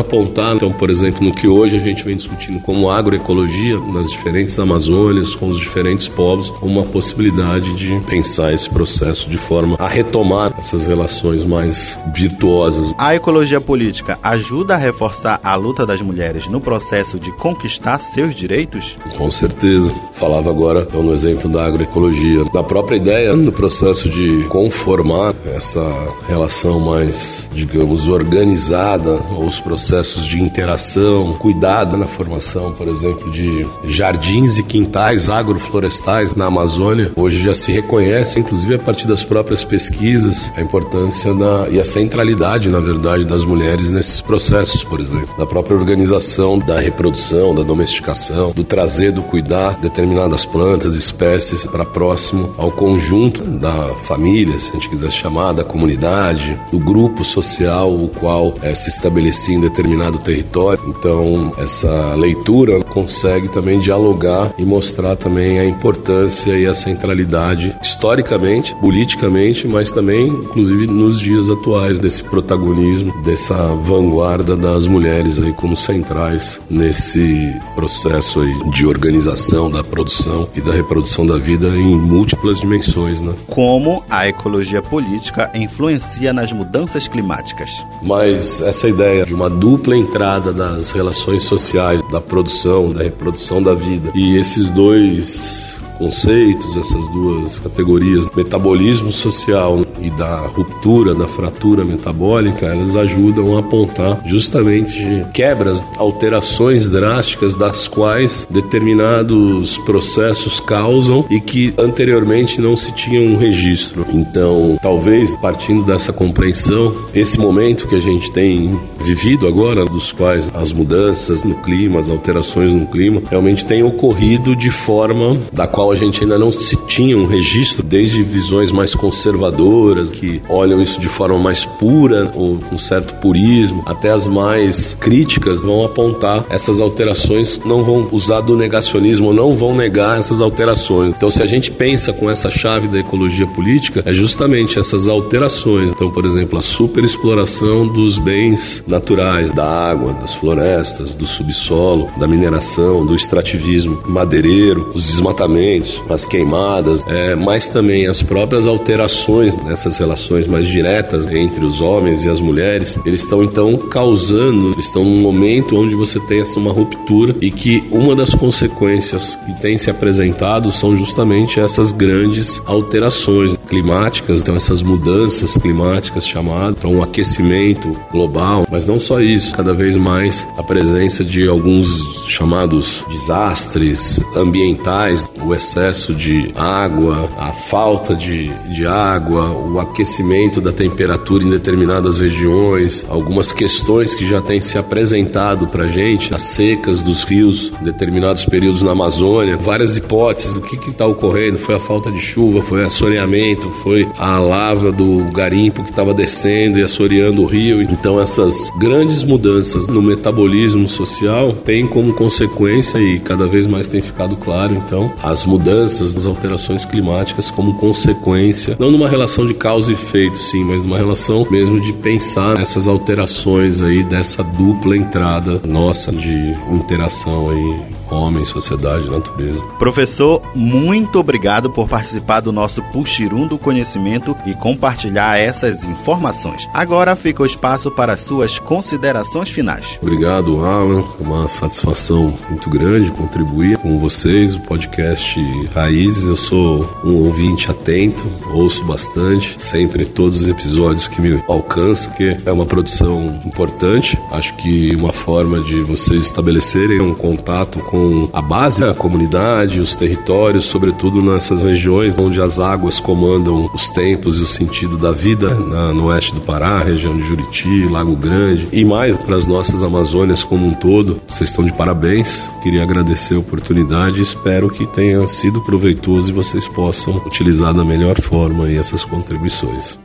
então, 0.55 0.71
por 0.73 0.89
exemplo, 0.89 1.23
no 1.23 1.33
que 1.33 1.47
hoje 1.47 1.77
a 1.77 1.79
gente 1.79 2.03
vem 2.03 2.15
discutindo 2.15 2.59
como 2.61 2.89
agroecologia 2.89 3.79
nas 3.79 4.11
diferentes 4.11 4.59
Amazônias, 4.59 5.35
com 5.35 5.47
os 5.47 5.57
diferentes 5.57 6.07
povos, 6.07 6.51
uma 6.61 6.83
possibilidade 6.83 7.73
de 7.75 7.97
pensar 8.01 8.53
esse 8.53 8.69
processo 8.69 9.29
de 9.29 9.37
forma 9.37 9.77
a 9.79 9.87
retomar 9.87 10.53
essas 10.57 10.85
relações 10.85 11.45
mais 11.45 11.97
virtuosas. 12.13 12.93
A 12.97 13.15
ecologia 13.15 13.61
política 13.61 14.19
ajuda 14.21 14.75
a 14.75 14.77
reforçar 14.77 15.39
a 15.43 15.55
luta 15.55 15.85
das 15.85 16.01
mulheres 16.01 16.47
no 16.49 16.59
processo 16.59 17.17
de 17.17 17.31
conquistar 17.37 17.99
seus 17.99 18.35
direitos? 18.35 18.97
Com 19.17 19.31
certeza. 19.31 19.93
Falava 20.13 20.49
agora, 20.49 20.85
então, 20.87 21.01
no 21.01 21.13
exemplo 21.13 21.49
da 21.49 21.65
agroecologia, 21.65 22.43
da 22.53 22.63
própria 22.63 22.97
ideia 22.97 23.35
no 23.35 23.51
processo 23.51 24.09
de 24.09 24.43
conformar 24.49 25.33
essa 25.55 25.81
relação 26.27 26.79
mais, 26.79 27.49
digamos, 27.53 28.09
organizada, 28.09 29.19
ou 29.31 29.45
os 29.45 29.59
processos 29.59 30.00
processos 30.01 30.25
de 30.25 30.41
interação, 30.41 31.33
cuidado 31.33 31.95
na 31.95 32.07
formação, 32.07 32.71
por 32.71 32.87
exemplo, 32.87 33.29
de 33.29 33.67
jardins 33.83 34.57
e 34.57 34.63
quintais 34.63 35.29
agroflorestais 35.29 36.33
na 36.33 36.47
Amazônia. 36.47 37.11
Hoje 37.15 37.43
já 37.43 37.53
se 37.53 37.71
reconhece, 37.71 38.39
inclusive 38.39 38.75
a 38.75 38.79
partir 38.79 39.07
das 39.07 39.23
próprias 39.23 39.63
pesquisas, 39.63 40.51
a 40.57 40.61
importância 40.61 41.35
da, 41.35 41.69
e 41.69 41.79
a 41.79 41.85
centralidade, 41.85 42.69
na 42.69 42.79
verdade, 42.79 43.25
das 43.25 43.43
mulheres 43.43 43.91
nesses 43.91 44.21
processos, 44.21 44.83
por 44.83 44.99
exemplo, 44.99 45.37
da 45.37 45.45
própria 45.45 45.77
organização 45.77 46.57
da 46.57 46.79
reprodução, 46.79 47.53
da 47.53 47.61
domesticação, 47.61 48.51
do 48.53 48.63
trazer, 48.63 49.11
do 49.11 49.21
cuidar 49.21 49.79
determinadas 49.81 50.45
plantas, 50.45 50.95
espécies 50.95 51.67
para 51.67 51.85
próximo 51.85 52.55
ao 52.57 52.71
conjunto 52.71 53.43
da 53.43 53.89
família, 54.07 54.57
se 54.57 54.71
a 54.71 54.73
gente 54.73 54.89
quiser 54.89 55.11
chamar, 55.11 55.53
da 55.53 55.63
comunidade, 55.63 56.59
do 56.71 56.79
grupo 56.79 57.23
social 57.23 57.93
o 57.93 58.07
qual 58.07 58.55
é, 58.63 58.73
se 58.73 58.89
estabelecia 58.89 59.55
em 59.55 59.61
determinado 59.61 59.90
determinado 59.91 60.17
território. 60.19 60.81
Então, 60.87 61.51
essa 61.57 62.15
leitura 62.15 62.81
consegue 62.83 63.49
também 63.49 63.79
dialogar 63.79 64.53
e 64.57 64.63
mostrar 64.63 65.15
também 65.15 65.59
a 65.59 65.65
importância 65.65 66.57
e 66.57 66.65
a 66.65 66.73
centralidade 66.73 67.75
historicamente, 67.81 68.73
politicamente, 68.75 69.67
mas 69.67 69.91
também, 69.91 70.27
inclusive, 70.27 70.87
nos 70.87 71.19
dias 71.19 71.49
atuais 71.49 71.99
desse 71.99 72.23
protagonismo, 72.23 73.13
dessa 73.23 73.55
vanguarda 73.75 74.55
das 74.55 74.87
mulheres 74.87 75.37
aí 75.37 75.51
como 75.53 75.75
centrais 75.75 76.59
nesse 76.69 77.53
processo 77.75 78.39
aí 78.39 78.69
de 78.71 78.85
organização 78.85 79.69
da 79.69 79.83
produção 79.83 80.47
e 80.55 80.61
da 80.61 80.71
reprodução 80.71 81.25
da 81.25 81.37
vida 81.37 81.67
em 81.67 81.97
múltiplas 81.97 82.59
dimensões, 82.59 83.21
né? 83.21 83.33
Como 83.47 84.03
a 84.09 84.27
ecologia 84.27 84.81
política 84.81 85.51
influencia 85.53 86.31
nas 86.31 86.51
mudanças 86.53 87.07
climáticas. 87.07 87.83
Mas 88.01 88.61
essa 88.61 88.87
ideia 88.87 89.25
de 89.25 89.33
uma 89.33 89.49
dupla 89.49 89.80
dupla 89.81 89.97
entrada 89.97 90.53
das 90.53 90.91
relações 90.91 91.41
sociais, 91.41 91.99
da 92.11 92.21
produção, 92.21 92.91
da 92.91 93.01
reprodução 93.01 93.63
da 93.63 93.73
vida. 93.73 94.11
E 94.13 94.37
esses 94.37 94.69
dois 94.69 95.81
conceitos, 95.97 96.77
essas 96.77 97.09
duas 97.09 97.57
categorias, 97.57 98.29
metabolismo 98.35 99.11
social 99.11 99.83
e 100.01 100.09
da 100.11 100.47
ruptura, 100.47 101.13
da 101.13 101.27
fratura 101.27 101.85
metabólica, 101.85 102.67
elas 102.67 102.95
ajudam 102.95 103.55
a 103.55 103.59
apontar 103.59 104.21
justamente 104.25 105.25
quebras, 105.33 105.85
alterações 105.97 106.89
drásticas 106.89 107.55
das 107.55 107.87
quais 107.87 108.47
determinados 108.49 109.77
processos 109.79 110.59
causam 110.59 111.25
e 111.29 111.39
que 111.39 111.73
anteriormente 111.77 112.61
não 112.61 112.75
se 112.75 112.91
tinha 112.93 113.21
um 113.21 113.37
registro. 113.37 114.05
Então, 114.13 114.77
talvez 114.81 115.33
partindo 115.35 115.83
dessa 115.83 116.11
compreensão, 116.11 116.93
esse 117.13 117.39
momento 117.39 117.87
que 117.87 117.95
a 117.95 117.99
gente 117.99 118.31
tem 118.31 118.79
vivido 119.03 119.47
agora, 119.47 119.85
dos 119.85 120.11
quais 120.11 120.51
as 120.53 120.71
mudanças 120.71 121.43
no 121.43 121.55
clima, 121.55 121.99
as 121.99 122.09
alterações 122.09 122.73
no 122.73 122.85
clima, 122.87 123.21
realmente 123.29 123.65
têm 123.65 123.83
ocorrido 123.83 124.55
de 124.55 124.69
forma 124.69 125.37
da 125.51 125.67
qual 125.67 125.91
a 125.91 125.95
gente 125.95 126.23
ainda 126.23 126.37
não 126.37 126.51
se 126.51 126.75
tinha 126.87 127.17
um 127.17 127.25
registro, 127.25 127.83
desde 127.83 128.23
visões 128.23 128.71
mais 128.71 128.95
conservadoras 128.95 129.90
que 130.11 130.41
olham 130.47 130.81
isso 130.81 130.99
de 130.99 131.07
forma 131.07 131.37
mais 131.37 131.65
pura 131.65 132.31
ou 132.35 132.57
com 132.57 132.77
certo 132.77 133.13
purismo, 133.15 133.83
até 133.85 134.11
as 134.11 134.27
mais 134.27 134.95
críticas 134.99 135.61
vão 135.61 135.83
apontar 135.83 136.45
essas 136.49 136.79
alterações, 136.79 137.59
não 137.65 137.83
vão 137.83 138.07
usar 138.11 138.41
do 138.41 138.55
negacionismo, 138.55 139.33
não 139.33 139.55
vão 139.55 139.75
negar 139.75 140.17
essas 140.17 140.39
alterações. 140.39 141.13
Então, 141.15 141.29
se 141.29 141.43
a 141.43 141.47
gente 141.47 141.71
pensa 141.71 142.13
com 142.13 142.29
essa 142.29 142.49
chave 142.49 142.87
da 142.87 142.99
ecologia 142.99 143.47
política, 143.47 144.01
é 144.05 144.13
justamente 144.13 144.79
essas 144.79 145.07
alterações. 145.07 145.91
Então, 145.91 146.09
por 146.09 146.25
exemplo, 146.25 146.57
a 146.57 146.61
superexploração 146.61 147.87
dos 147.87 148.17
bens 148.17 148.83
naturais, 148.87 149.51
da 149.51 149.65
água, 149.65 150.13
das 150.13 150.33
florestas, 150.35 151.15
do 151.15 151.25
subsolo, 151.25 152.09
da 152.17 152.27
mineração, 152.27 153.05
do 153.05 153.15
extrativismo 153.15 154.01
madeireiro, 154.05 154.89
os 154.93 155.07
desmatamentos, 155.07 156.01
as 156.09 156.25
queimadas, 156.25 157.03
é, 157.07 157.35
mas 157.35 157.67
também 157.67 158.07
as 158.07 158.21
próprias 158.21 158.67
alterações 158.67 159.57
nessas 159.81 159.97
relações 159.97 160.47
mais 160.47 160.67
diretas 160.67 161.27
entre 161.27 161.65
os 161.65 161.81
homens 161.81 162.23
e 162.23 162.29
as 162.29 162.39
mulheres, 162.39 162.99
eles 163.03 163.21
estão 163.21 163.43
então 163.43 163.75
causando, 163.77 164.79
estão 164.79 165.03
num 165.03 165.21
momento 165.21 165.75
onde 165.75 165.95
você 165.95 166.19
tem 166.19 166.41
essa 166.41 166.59
uma 166.59 166.71
ruptura 166.71 167.35
e 167.41 167.49
que 167.49 167.83
uma 167.89 168.15
das 168.15 168.35
consequências 168.35 169.35
que 169.35 169.59
tem 169.59 169.79
se 169.79 169.89
apresentado 169.89 170.71
são 170.71 170.95
justamente 170.95 171.59
essas 171.59 171.91
grandes 171.91 172.61
alterações 172.67 173.57
climáticas, 173.67 174.41
então 174.41 174.55
essas 174.55 174.83
mudanças 174.83 175.57
climáticas 175.57 176.27
chamadas, 176.27 176.75
então 176.77 176.93
um 176.93 177.01
aquecimento 177.01 177.95
global, 178.11 178.67
mas 178.69 178.85
não 178.85 178.99
só 178.99 179.19
isso, 179.19 179.55
cada 179.55 179.73
vez 179.73 179.95
mais 179.95 180.47
a 180.57 180.63
presença 180.63 181.25
de 181.25 181.47
alguns 181.47 182.27
chamados 182.27 183.03
desastres 183.09 184.21
ambientais, 184.35 185.27
o 185.43 185.55
excesso 185.55 186.13
de 186.13 186.53
água, 186.55 187.29
a 187.37 187.51
falta 187.51 188.15
de, 188.15 188.49
de 188.73 188.85
água, 188.85 189.49
o 189.71 189.79
aquecimento 189.79 190.59
da 190.59 190.71
temperatura 190.71 191.43
em 191.43 191.49
determinadas 191.49 192.19
regiões, 192.19 193.05
algumas 193.07 193.51
questões 193.51 194.13
que 194.13 194.27
já 194.27 194.41
têm 194.41 194.59
se 194.59 194.77
apresentado 194.77 195.67
para 195.67 195.87
gente, 195.87 196.33
as 196.33 196.43
secas 196.43 197.01
dos 197.01 197.23
rios 197.23 197.71
determinados 197.81 198.45
períodos 198.45 198.81
na 198.81 198.91
Amazônia, 198.91 199.57
várias 199.57 199.95
hipóteses 199.95 200.53
do 200.53 200.61
que 200.61 200.89
está 200.89 201.05
ocorrendo, 201.05 201.57
foi 201.57 201.75
a 201.75 201.79
falta 201.79 202.11
de 202.11 202.19
chuva, 202.19 202.61
foi 202.61 202.83
assoreamento, 202.83 203.69
foi 203.69 204.07
a 204.17 204.37
lava 204.39 204.91
do 204.91 205.23
garimpo 205.31 205.83
que 205.83 205.91
estava 205.91 206.13
descendo 206.13 206.77
e 206.77 206.83
assoreando 206.83 207.41
o 207.41 207.45
rio. 207.45 207.81
Então 207.81 208.19
essas 208.19 208.69
grandes 208.77 209.23
mudanças 209.23 209.87
no 209.87 210.01
metabolismo 210.01 210.87
social 210.89 211.53
têm 211.53 211.87
como 211.87 212.13
consequência 212.13 212.99
e 212.99 213.19
cada 213.19 213.47
vez 213.47 213.67
mais 213.67 213.87
tem 213.87 214.01
ficado 214.01 214.35
claro, 214.35 214.75
então, 214.75 215.13
as 215.23 215.45
mudanças, 215.45 216.15
as 216.15 216.25
alterações 216.25 216.85
climáticas 216.85 217.49
como 217.49 217.75
consequência, 217.75 218.75
não 218.79 218.91
numa 218.91 219.07
relação 219.07 219.45
de 219.45 219.53
causa 219.61 219.91
e 219.91 219.93
efeito, 219.93 220.39
sim, 220.39 220.63
mas 220.63 220.83
numa 220.83 220.97
relação 220.97 221.45
mesmo 221.51 221.79
de 221.79 221.93
pensar 221.93 222.57
nessas 222.57 222.87
alterações 222.87 223.79
aí 223.79 224.03
dessa 224.03 224.43
dupla 224.43 224.97
entrada 224.97 225.61
nossa 225.63 226.11
de 226.11 226.55
interação 226.71 227.51
aí 227.51 228.00
homem, 228.11 228.43
sociedade, 228.43 229.09
natureza. 229.09 229.61
Professor, 229.79 230.41
muito 230.53 231.19
obrigado 231.19 231.69
por 231.69 231.87
participar 231.87 232.41
do 232.41 232.51
nosso 232.51 232.81
Puxirum 232.91 233.47
do 233.47 233.57
Conhecimento 233.57 234.35
e 234.45 234.53
compartilhar 234.53 235.37
essas 235.37 235.83
informações. 235.83 236.67
Agora 236.73 237.15
fica 237.15 237.43
o 237.43 237.45
espaço 237.45 237.89
para 237.89 238.17
suas 238.17 238.59
considerações 238.59 239.49
finais. 239.49 239.97
Obrigado, 240.01 240.63
Alan. 240.63 241.03
É 241.19 241.23
uma 241.23 241.47
satisfação 241.47 242.33
muito 242.49 242.69
grande 242.69 243.11
contribuir 243.11 243.77
com 243.77 243.97
vocês, 243.97 244.55
o 244.55 244.59
podcast 244.61 245.39
Raízes. 245.73 246.27
Eu 246.27 246.37
sou 246.37 246.87
um 247.03 247.15
ouvinte 247.25 247.69
atento, 247.69 248.27
ouço 248.53 248.83
bastante, 248.85 249.55
sempre 249.57 250.05
todos 250.05 250.41
os 250.41 250.47
episódios 250.47 251.07
que 251.07 251.21
me 251.21 251.41
alcançam, 251.47 252.13
que 252.13 252.37
é 252.45 252.51
uma 252.51 252.65
produção 252.65 253.39
importante. 253.45 254.17
Acho 254.31 254.53
que 254.55 254.95
uma 254.95 255.13
forma 255.13 255.61
de 255.61 255.81
vocês 255.81 256.23
estabelecerem 256.23 257.01
um 257.01 257.15
contato 257.15 257.79
com 257.79 258.00
a 258.33 258.41
base, 258.41 258.83
a 258.83 258.93
comunidade, 258.93 259.79
os 259.79 259.95
territórios, 259.95 260.65
sobretudo 260.65 261.21
nessas 261.21 261.61
regiões 261.61 262.17
onde 262.17 262.41
as 262.41 262.59
águas 262.59 262.99
comandam 262.99 263.69
os 263.73 263.89
tempos 263.89 264.39
e 264.39 264.43
o 264.43 264.47
sentido 264.47 264.97
da 264.97 265.11
vida, 265.11 265.53
na, 265.53 265.93
no 265.93 266.05
oeste 266.05 266.33
do 266.33 266.41
Pará, 266.41 266.81
região 266.81 267.17
de 267.17 267.23
Juriti, 267.23 267.87
Lago 267.89 268.15
Grande 268.15 268.67
e 268.71 268.83
mais 268.83 269.15
para 269.15 269.35
as 269.35 269.47
nossas 269.47 269.83
Amazônias 269.83 270.43
como 270.43 270.67
um 270.67 270.73
todo. 270.73 271.21
Vocês 271.27 271.49
estão 271.49 271.65
de 271.65 271.73
parabéns. 271.73 272.49
Queria 272.63 272.83
agradecer 272.83 273.35
a 273.35 273.39
oportunidade 273.39 274.19
e 274.19 274.23
espero 274.23 274.69
que 274.69 274.85
tenha 274.87 275.25
sido 275.27 275.61
proveitoso 275.61 276.29
e 276.29 276.33
vocês 276.33 276.67
possam 276.67 277.15
utilizar 277.25 277.73
da 277.73 277.83
melhor 277.83 278.19
forma 278.19 278.71
essas 278.71 279.03
contribuições. 279.03 279.99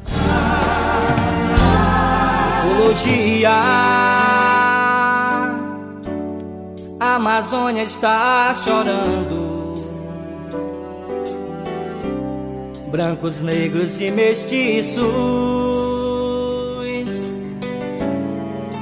A 6.98 7.16
Amazônia 7.16 7.82
está 7.82 8.54
chorando. 8.54 9.74
Brancos, 12.88 13.40
negros 13.40 14.00
e 14.00 14.10
mestiços 14.10 15.06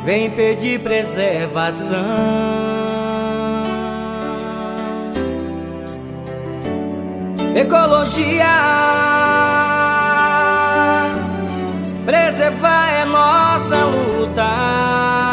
vem 0.05 0.31
pedir 0.31 0.81
preservação. 0.81 1.95
Ecologia, 7.57 8.45
preservar 12.05 12.91
é 12.91 13.05
nossa 13.05 13.77
luta. 13.85 15.24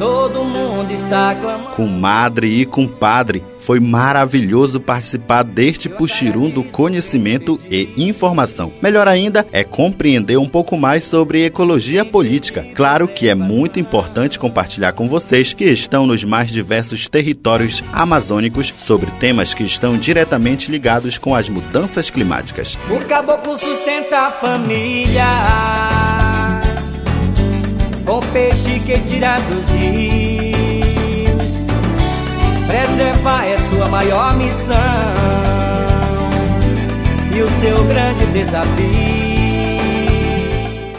Todo 0.00 0.42
mundo 0.42 0.90
está 0.94 1.34
clamando. 1.34 1.76
Comadre 1.76 2.46
e 2.46 2.64
compadre, 2.64 3.44
foi 3.58 3.78
maravilhoso 3.78 4.80
participar 4.80 5.42
deste 5.42 5.90
puxirum 5.90 6.48
do 6.48 6.64
conhecimento 6.64 7.60
e 7.70 7.90
informação. 7.98 8.72
Melhor 8.80 9.06
ainda 9.06 9.46
é 9.52 9.62
compreender 9.62 10.38
um 10.38 10.48
pouco 10.48 10.74
mais 10.74 11.04
sobre 11.04 11.44
ecologia 11.44 12.02
política. 12.02 12.66
Claro 12.74 13.06
que 13.06 13.28
é 13.28 13.34
muito 13.34 13.78
importante 13.78 14.38
compartilhar 14.38 14.92
com 14.92 15.06
vocês 15.06 15.52
que 15.52 15.64
estão 15.64 16.06
nos 16.06 16.24
mais 16.24 16.50
diversos 16.50 17.06
territórios 17.06 17.84
amazônicos 17.92 18.72
sobre 18.78 19.10
temas 19.10 19.52
que 19.52 19.64
estão 19.64 19.98
diretamente 19.98 20.70
ligados 20.70 21.18
com 21.18 21.34
as 21.34 21.50
mudanças 21.50 22.08
climáticas. 22.08 22.78
O 22.88 23.06
caboclo 23.06 23.58
sustenta 23.58 24.28
a 24.28 24.30
família 24.30 25.99
com 28.10 28.18
peixe 28.32 28.80
que 28.80 28.98
tira 29.06 29.38
dos 29.42 29.70
rios. 29.70 30.50
Preservar 32.66 33.46
é 33.46 33.56
sua 33.58 33.88
maior 33.88 34.34
missão 34.34 34.74
e 37.32 37.40
o 37.40 37.48
seu 37.48 37.84
grande 37.84 38.26
desafio. 38.32 39.29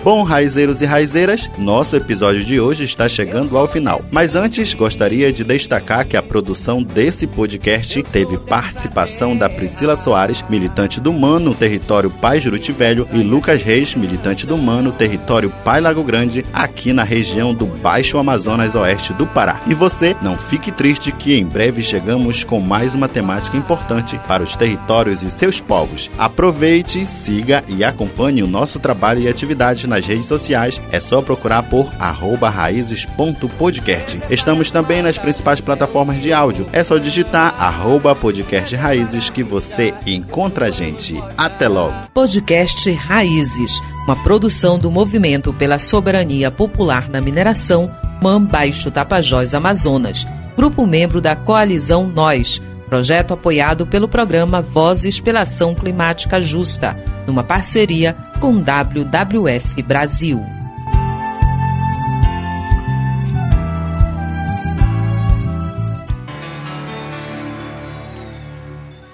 Bom, 0.03 0.23
raizeiros 0.23 0.81
e 0.81 0.85
raizeiras, 0.85 1.47
nosso 1.59 1.95
episódio 1.95 2.43
de 2.43 2.59
hoje 2.59 2.83
está 2.83 3.07
chegando 3.07 3.55
ao 3.55 3.67
final. 3.67 4.01
Mas 4.11 4.35
antes, 4.35 4.73
gostaria 4.73 5.31
de 5.31 5.43
destacar 5.43 6.07
que 6.07 6.17
a 6.17 6.23
produção 6.23 6.81
desse 6.81 7.27
podcast 7.27 8.01
teve 8.01 8.35
participação 8.39 9.37
da 9.37 9.47
Priscila 9.47 9.95
Soares, 9.95 10.43
militante 10.49 10.99
do 10.99 11.13
MAN 11.13 11.37
no 11.37 11.53
território 11.53 12.09
Pai 12.09 12.39
Juruti 12.39 12.71
Velho, 12.71 13.07
e 13.13 13.21
Lucas 13.21 13.61
Reis, 13.61 13.93
militante 13.93 14.47
do 14.47 14.57
MAN 14.57 14.81
no 14.81 14.91
território 14.91 15.53
Pai 15.63 15.79
Lago 15.79 16.03
Grande, 16.03 16.43
aqui 16.51 16.91
na 16.93 17.03
região 17.03 17.53
do 17.53 17.67
Baixo 17.67 18.17
Amazonas 18.17 18.73
Oeste 18.73 19.13
do 19.13 19.27
Pará. 19.27 19.61
E 19.67 19.75
você, 19.75 20.15
não 20.19 20.35
fique 20.35 20.71
triste 20.71 21.11
que 21.11 21.35
em 21.35 21.45
breve 21.45 21.83
chegamos 21.83 22.43
com 22.43 22.59
mais 22.59 22.95
uma 22.95 23.07
temática 23.07 23.55
importante 23.55 24.19
para 24.27 24.41
os 24.41 24.55
territórios 24.55 25.21
e 25.21 25.29
seus 25.29 25.61
povos. 25.61 26.09
Aproveite, 26.17 27.05
siga 27.05 27.63
e 27.67 27.83
acompanhe 27.83 28.41
o 28.41 28.47
nosso 28.47 28.79
trabalho 28.79 29.21
e 29.21 29.27
atividades 29.27 29.90
nas 29.91 30.07
redes 30.07 30.25
sociais, 30.25 30.81
é 30.91 30.99
só 30.99 31.21
procurar 31.21 31.61
por 31.63 31.85
raízes.podcast. 31.99 34.19
Estamos 34.29 34.71
também 34.71 35.03
nas 35.03 35.17
principais 35.17 35.59
plataformas 35.61 36.21
de 36.21 36.33
áudio. 36.33 36.65
É 36.71 36.83
só 36.83 36.97
digitar 36.97 37.55
arroba 37.61 38.15
podcast 38.15 38.75
Raízes 38.75 39.29
que 39.29 39.43
você 39.43 39.93
encontra 40.07 40.67
a 40.67 40.71
gente. 40.71 41.21
Até 41.37 41.67
logo. 41.67 41.93
Podcast 42.13 42.89
Raízes, 42.91 43.81
uma 44.05 44.15
produção 44.23 44.79
do 44.79 44.89
Movimento 44.89 45.51
pela 45.53 45.77
Soberania 45.77 46.49
Popular 46.49 47.09
na 47.09 47.19
Mineração, 47.21 47.91
MAM 48.21 48.45
Baixo 48.45 48.89
Tapajós 48.89 49.53
Amazonas, 49.53 50.25
grupo 50.55 50.87
membro 50.87 51.19
da 51.19 51.35
Coalizão 51.35 52.07
Nós 52.07 52.61
projeto 52.91 53.33
apoiado 53.33 53.87
pelo 53.87 54.05
programa 54.05 54.61
Vozes 54.61 55.17
pela 55.17 55.43
Ação 55.43 55.73
Climática 55.73 56.41
Justa, 56.41 57.01
numa 57.25 57.41
parceria 57.41 58.17
com 58.41 58.61
WWF 58.61 59.81
Brasil. 59.81 60.43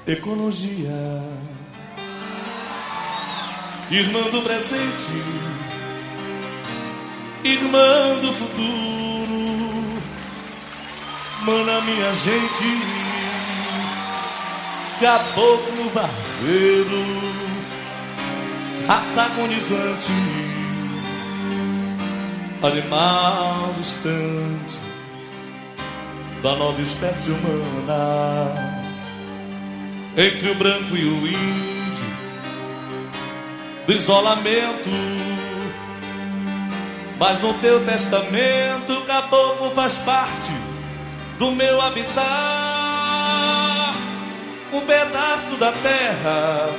Ecologia. 0.08 1.22
Irmã 3.92 4.22
do 4.32 4.42
presente, 4.42 5.24
irmã 7.44 8.20
do 8.24 8.34
futuro, 8.34 10.02
mana 11.46 11.82
minha 11.82 12.14
gente, 12.16 13.17
caboclo 15.00 15.92
barbeiro, 15.94 17.04
raça 18.88 19.24
agonizante, 19.24 20.14
animal 22.64 23.74
distante 23.78 24.80
da 26.42 26.56
nova 26.56 26.82
espécie 26.82 27.32
humana 27.32 28.78
entre 30.18 30.50
o 30.50 30.56
branco 30.56 30.98
e 30.98 31.06
o 31.06 31.28
índio, 31.28 32.18
do 33.86 33.94
isolamento. 33.94 34.90
Mas 37.20 37.40
no 37.42 37.54
teu 37.56 37.84
testamento, 37.86 39.02
caboclo 39.06 39.72
faz 39.72 39.98
parte 40.00 40.54
do 41.38 41.52
meu 41.52 41.82
habitat, 41.82 42.77
um 44.74 44.82
pedaço 44.82 45.56
da 45.58 45.72
terra, 45.72 46.70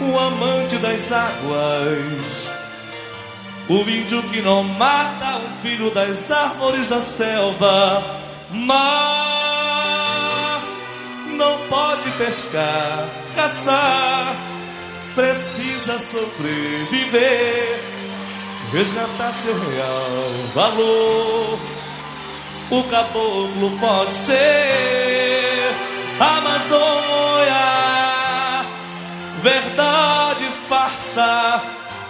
um 0.00 0.18
amante 0.18 0.76
das 0.78 1.12
águas. 1.12 2.50
O 3.68 3.80
índio 3.80 4.22
que 4.24 4.40
não 4.42 4.62
mata 4.62 5.38
o 5.38 5.60
filho 5.60 5.90
das 5.90 6.30
árvores 6.30 6.88
da 6.88 7.00
selva, 7.00 8.20
mar 8.52 9.26
não 11.36 11.58
pode 11.68 12.08
pescar, 12.12 13.08
caçar, 13.34 14.36
precisa 15.14 15.98
sobreviver, 15.98 17.80
resgatar 18.72 19.32
seu 19.32 19.52
real 19.52 20.30
valor. 20.54 21.58
O 22.70 22.82
caboclo 22.84 23.78
pode 23.80 24.12
ser 24.12 25.05
Amazônia, 26.18 27.54
verdade 29.42 30.48
farsa 30.68 31.62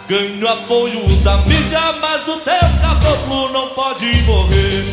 Ganho 0.09 0.47
apoio 0.47 1.05
da 1.25 1.37
mídia, 1.39 1.81
mas 2.01 2.29
o 2.29 2.37
teu 2.37 2.55
caboclo 2.81 3.53
não 3.53 3.71
pode 3.71 4.07
morrer. 4.23 4.85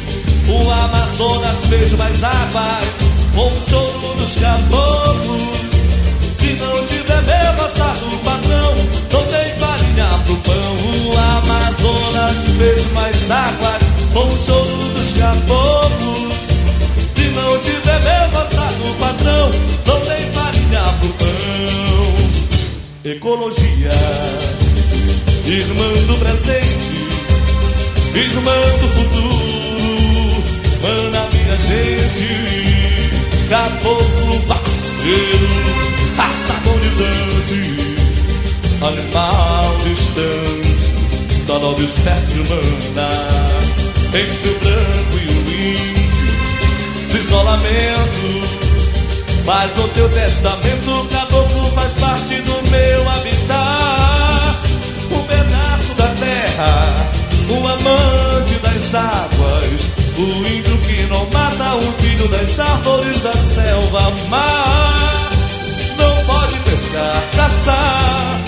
O 0.47 0.71
Amazonas 0.71 1.65
fez 1.69 1.93
mais 1.93 2.23
água 2.23 2.63
com 3.35 3.45
o 3.45 3.61
choro 3.69 4.15
dos 4.15 4.35
caboclos. 4.37 5.41
Se 6.39 6.53
não 6.53 6.83
tiver 6.83 7.21
meu 7.21 7.53
passado 7.53 8.19
patrão, 8.23 8.75
não 9.11 9.23
tem 9.27 9.59
farinha 9.59 10.07
pro 10.25 10.35
pão. 10.37 10.73
O 11.05 11.17
Amazonas 11.37 12.37
fez 12.57 12.91
mais 12.93 13.29
água 13.29 13.79
com 14.13 14.33
o 14.33 14.37
choro 14.37 14.93
dos 14.95 15.13
caboclos. 15.13 16.42
Não 17.35 17.57
tiver 17.59 17.99
meu 18.01 18.29
passado 18.29 18.95
patrão, 18.99 19.51
não 19.85 19.99
tem 20.01 20.31
farinha 20.31 20.83
pro 20.99 21.09
pão. 21.09 21.33
Ecologia 23.05 23.89
irmã 25.45 25.91
do 26.07 26.17
presente, 26.19 27.05
irmã 28.15 28.55
do 28.81 28.87
futuro, 28.87 30.43
mana 30.81 31.27
minha 31.33 31.57
gente, 31.59 32.29
caboclo 33.49 34.39
parceiro, 34.47 35.49
raça 36.15 36.53
agonizante, 36.53 37.61
animal 38.81 39.77
distante 39.83 40.93
da 41.45 41.59
nova 41.59 41.83
espécie 41.83 42.39
humana, 42.39 43.09
entre 44.13 44.49
o 44.49 44.59
branco 44.59 45.15
e 45.17 45.25
o 45.27 45.39
índio, 45.51 45.92
isolamento. 47.23 48.63
Mas 49.45 49.75
no 49.75 49.87
teu 49.89 50.09
testamento, 50.09 50.91
o 50.91 51.07
caboclo 51.07 51.71
faz 51.71 51.93
parte 51.93 52.35
do 52.41 52.69
meu 52.69 53.09
habitat 53.09 54.33
da 55.97 56.07
terra, 56.19 57.11
o 57.49 57.67
amante 57.67 58.55
das 58.59 58.95
águas, 58.95 59.91
o 60.17 60.47
índio 60.47 60.77
que 60.79 61.03
não 61.07 61.25
mata 61.31 61.75
o 61.75 61.81
filho 62.01 62.27
das 62.29 62.59
árvores 62.59 63.21
da 63.21 63.33
selva. 63.33 64.01
Mar 64.29 65.31
não 65.97 66.25
pode 66.25 66.57
pescar, 66.59 67.23
caçar, 67.35 68.41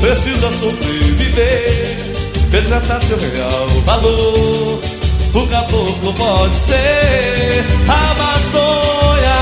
precisa 0.00 0.50
sobreviver, 0.50 2.14
resgatar 2.50 3.00
seu 3.02 3.18
real 3.18 3.68
valor. 3.84 4.93
O 5.34 5.46
caboclo 5.46 6.12
pode 6.14 6.56
ser 6.56 7.66
Amazônia, 7.88 9.34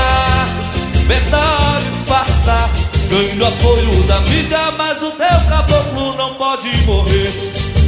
verdade, 1.07 1.85
farsa 2.07 2.69
Ganho 3.13 3.45
apoio 3.45 4.03
da 4.07 4.19
mídia, 4.21 4.71
mas 4.75 5.03
o 5.03 5.11
teu 5.11 5.39
caboclo 5.47 6.15
não 6.15 6.33
pode 6.33 6.75
morrer. 6.85 7.31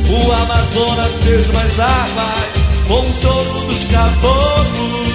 O 0.08 0.32
Amazonas 0.32 1.14
fez 1.24 1.48
mais 1.52 1.80
águas 1.80 2.66
com 2.88 3.00
o 3.00 3.12
choro 3.12 3.66
dos 3.66 3.86
caboclos. 3.86 5.10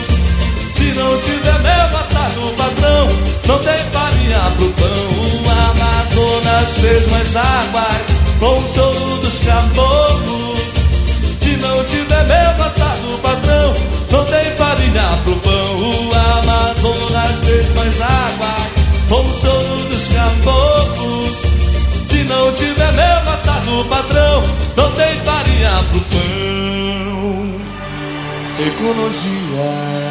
Se 0.76 0.92
não 0.94 1.16
tiver 1.20 1.62
meu 1.62 1.88
passado 1.96 2.54
patrão, 2.56 3.08
não 3.46 3.58
tem 3.60 3.78
farinha 3.92 4.40
pro 4.56 4.68
pão. 4.70 4.88
O 5.22 5.50
Amazonas 5.70 6.74
fez 6.80 7.06
mais 7.06 7.36
águas 7.36 8.02
com 8.40 8.58
o 8.58 8.68
choro 8.68 9.16
dos 9.18 9.38
caboclos. 9.40 10.59
Não 11.60 11.84
tiver 11.84 12.24
meu 12.26 12.54
passado 12.56 13.18
patrão, 13.22 13.74
não 14.10 14.24
tem 14.26 14.56
farinha 14.56 15.18
pro 15.24 15.36
pão. 15.36 15.76
O 15.78 16.10
Amazonas 16.38 17.38
fez 17.44 17.74
mais 17.74 18.00
águas 18.00 18.70
com 19.08 19.20
o 19.20 19.34
choro 19.34 19.88
dos 19.90 20.08
caboclos. 20.08 21.36
Se 22.08 22.24
não 22.24 22.52
tiver 22.52 22.92
meu 22.92 23.20
passado 23.24 23.84
padrão, 23.88 24.42
não 24.76 24.90
tem 24.92 25.20
farinha 25.20 25.70
pro 25.90 26.00
pão. 26.00 27.60
Ecologia 28.66 30.09